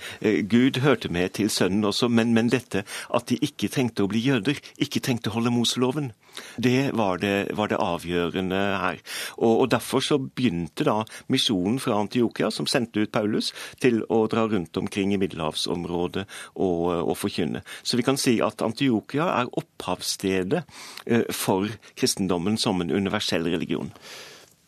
Gud 0.49 0.81
hørte 0.83 1.11
med 1.11 1.35
til 1.39 1.49
Sønnen 1.49 1.85
også, 1.85 2.09
men, 2.09 2.33
men, 2.33 2.51
dette 2.53 2.85
at 2.85 3.27
de 3.29 3.39
ikke 3.43 3.71
trengte 3.73 4.05
å 4.05 4.11
bli 4.11 4.21
jøder, 4.23 4.59
ikke 4.81 5.01
trengte 5.03 5.31
å 5.31 5.37
holde 5.37 5.53
Moseloven, 5.53 6.11
det 6.57 6.91
var 6.93 7.19
det, 7.21 7.55
var 7.55 7.71
det 7.71 7.79
avgjørende 7.79 8.61
her. 8.81 8.99
Og, 9.37 9.51
og, 9.61 9.65
Derfor 9.71 10.03
så 10.03 10.17
begynte 10.19 10.87
da 10.87 10.97
misjonen 11.31 11.79
fra 11.83 11.99
Antiokia, 11.99 12.51
som 12.51 12.67
sendte 12.67 13.03
ut 13.03 13.11
Paulus, 13.11 13.51
til 13.81 14.01
å 14.11 14.25
dra 14.31 14.45
rundt 14.51 14.77
omkring 14.79 15.13
i 15.15 15.19
middelhavsområdet 15.21 16.25
og, 16.55 16.85
og 17.09 17.15
forkynne. 17.19 17.63
Så 17.83 17.99
vi 17.99 18.05
kan 18.07 18.19
si 18.19 18.37
at 18.43 18.63
Antiokia 18.65 19.29
er 19.41 19.51
opphavsstedet 19.51 20.63
eh, 21.05 21.27
for 21.33 21.71
kristendommen 21.95 22.59
som 22.61 22.81
en 22.83 22.93
universell 22.93 23.47
religion. 23.51 23.91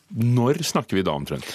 Når 0.08 0.64
snakker 0.64 1.00
vi 1.00 1.04
da 1.04 1.18
omtrent? 1.20 1.48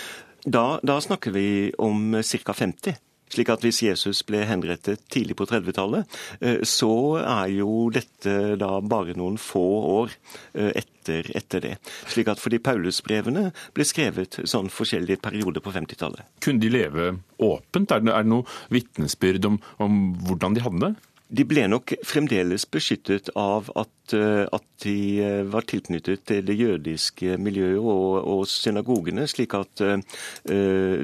Da, 0.44 0.80
da 0.82 1.00
snakker 1.00 1.30
vi 1.30 1.72
om 1.78 2.22
ca. 2.22 2.52
50. 2.52 3.00
Slik 3.32 3.48
at 3.48 3.62
hvis 3.64 3.80
Jesus 3.80 4.20
ble 4.28 4.42
henrettet 4.44 5.06
tidlig 5.12 5.38
på 5.38 5.46
30-tallet, 5.48 6.18
eh, 6.44 6.60
så 6.68 7.16
er 7.22 7.46
jo 7.54 7.86
dette 7.94 8.58
da 8.60 8.74
bare 8.84 9.14
noen 9.16 9.38
få 9.40 9.62
år 10.02 10.12
eh, 10.52 10.72
etter, 10.82 11.30
etter 11.38 11.64
det. 11.64 11.72
Slik 12.12 12.28
at 12.28 12.42
fordi 12.42 12.60
Paulusbrevene 12.60 13.46
ble 13.72 13.86
skrevet 13.88 14.42
sånn 14.44 14.68
forskjellige 14.72 15.22
perioder 15.24 15.64
på 15.64 15.72
50-tallet. 15.72 16.26
Kunne 16.44 16.60
de 16.60 16.72
leve 16.74 17.08
åpent? 17.40 17.94
Er 17.94 18.04
det, 18.04 18.12
er 18.12 18.26
det 18.26 18.34
noe 18.34 18.74
vitnesbyrd 18.74 19.48
om, 19.48 19.58
om 19.80 20.04
hvordan 20.28 20.58
de 20.58 20.66
hadde 20.66 20.84
det? 20.84 20.92
De 21.32 21.44
ble 21.48 21.62
nok 21.70 21.94
fremdeles 22.04 22.66
beskyttet 22.68 23.30
av 23.40 23.70
at, 23.80 24.12
eh, 24.12 24.44
at, 24.52 24.66
de 24.82 24.96
eh, 25.22 25.44
var 25.48 25.64
tilknyttet 25.70 26.24
til 26.28 26.42
det 26.44 26.56
jødiske 26.58 27.38
miljøet 27.40 27.78
og, 27.78 28.16
og 28.28 28.42
synagogene, 28.50 29.24
slik 29.30 29.54
at 29.54 29.82
uh, 29.86 30.00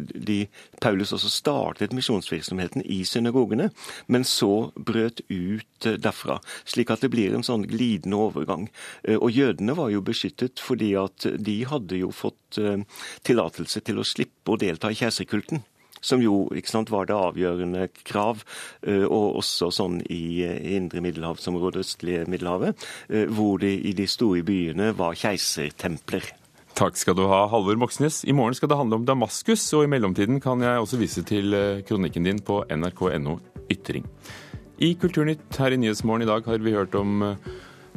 de, 0.02 0.38
Paulus 0.82 1.12
også 1.14 1.30
startet 1.30 1.94
misjonsvirksomheten 1.94 2.82
i 2.82 3.04
synagogene, 3.06 3.68
men 4.10 4.26
så 4.26 4.72
brøt 4.74 5.22
ut 5.30 5.88
derfra. 6.02 6.40
Slik 6.66 6.90
at 6.90 7.06
det 7.06 7.12
blir 7.14 7.38
en 7.38 7.46
sånn 7.46 7.68
glidende 7.70 8.18
overgang. 8.18 8.66
Og 9.14 9.30
jødene 9.30 9.78
var 9.78 9.92
jo 9.94 10.02
beskyttet 10.02 10.58
fordi 10.58 10.90
at 10.98 11.30
de 11.38 11.60
hadde 11.70 12.02
jo 12.02 12.10
fått 12.10 12.58
tillatelse 12.58 13.86
til 13.86 14.02
å 14.02 14.08
slippe 14.10 14.56
å 14.56 14.58
delta 14.58 14.90
i 14.90 14.98
keiserkulten 14.98 15.62
som 16.00 16.22
jo 16.22 16.46
sant, 16.68 16.90
var 16.92 17.08
det 17.08 17.16
avgjørende 17.16 17.88
krav, 18.04 18.44
eh, 18.86 19.04
og 19.04 19.38
også 19.42 19.70
sånn 19.74 20.00
i 20.10 20.44
indre 20.76 21.02
middelhavsområdet, 21.04 21.84
østlige 21.84 22.26
Middelhavet, 22.28 22.86
eh, 23.08 23.26
hvor 23.26 23.58
det 23.62 23.74
i 23.86 23.94
de 23.96 24.06
store 24.06 24.42
byene 24.46 24.92
var 24.98 25.16
keisertempler. 25.18 26.32
Takk 26.78 26.96
skal 26.96 27.16
du 27.18 27.24
ha, 27.26 27.46
Halvor 27.50 27.78
Moxnes. 27.80 28.22
I 28.28 28.34
morgen 28.36 28.54
skal 28.54 28.70
det 28.70 28.78
handle 28.78 29.00
om 29.00 29.06
Damaskus, 29.06 29.64
og 29.74 29.84
i 29.84 29.90
mellomtiden 29.90 30.38
kan 30.40 30.62
jeg 30.62 30.78
også 30.78 31.00
vise 31.00 31.24
til 31.26 31.54
eh, 31.54 31.82
kronikken 31.82 32.28
din 32.28 32.38
på 32.38 32.62
nrk.no 32.70 33.38
ytring. 33.72 34.06
I 34.78 34.94
Kulturnytt 34.94 35.56
her 35.58 35.74
i 35.74 35.80
Nyhetsmorgen 35.80 36.22
i 36.22 36.30
dag 36.30 36.46
har 36.46 36.62
vi 36.62 36.76
hørt 36.76 36.94
om 36.94 37.24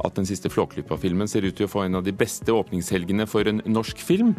at 0.06 0.18
den 0.18 0.28
siste 0.30 0.52
Flåklypa-filmen 0.52 1.30
ser 1.30 1.46
ut 1.48 1.58
til 1.58 1.68
å 1.68 1.72
få 1.72 1.86
en 1.86 2.00
av 2.00 2.06
de 2.06 2.14
beste 2.16 2.54
åpningshelgene 2.54 3.28
for 3.30 3.48
en 3.50 3.64
norsk 3.66 4.02
film. 4.04 4.34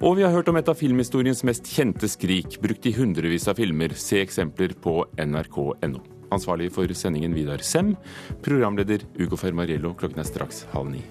Og 0.00 0.18
vi 0.18 0.26
har 0.26 0.34
hørt 0.34 0.50
om 0.52 0.58
et 0.60 0.68
av 0.68 0.78
filmhistoriens 0.78 1.44
mest 1.48 1.68
kjente 1.72 2.10
skrik, 2.10 2.58
brukt 2.62 2.86
i 2.88 2.94
hundrevis 2.96 3.48
av 3.50 3.60
filmer. 3.60 3.96
Se 3.96 4.20
eksempler 4.22 4.76
på 4.82 5.02
nrk.no. 5.20 6.02
Ansvarlig 6.34 6.72
for 6.74 6.90
sendingen 6.96 7.36
Vidar 7.36 7.62
Sem. 7.62 7.94
Programleder 8.42 9.06
Ugo 9.20 9.38
Fermariello. 9.38 9.94
Klokken 9.98 10.22
er 10.24 10.28
straks 10.28 10.64
halv 10.74 10.90
ni. 10.96 11.06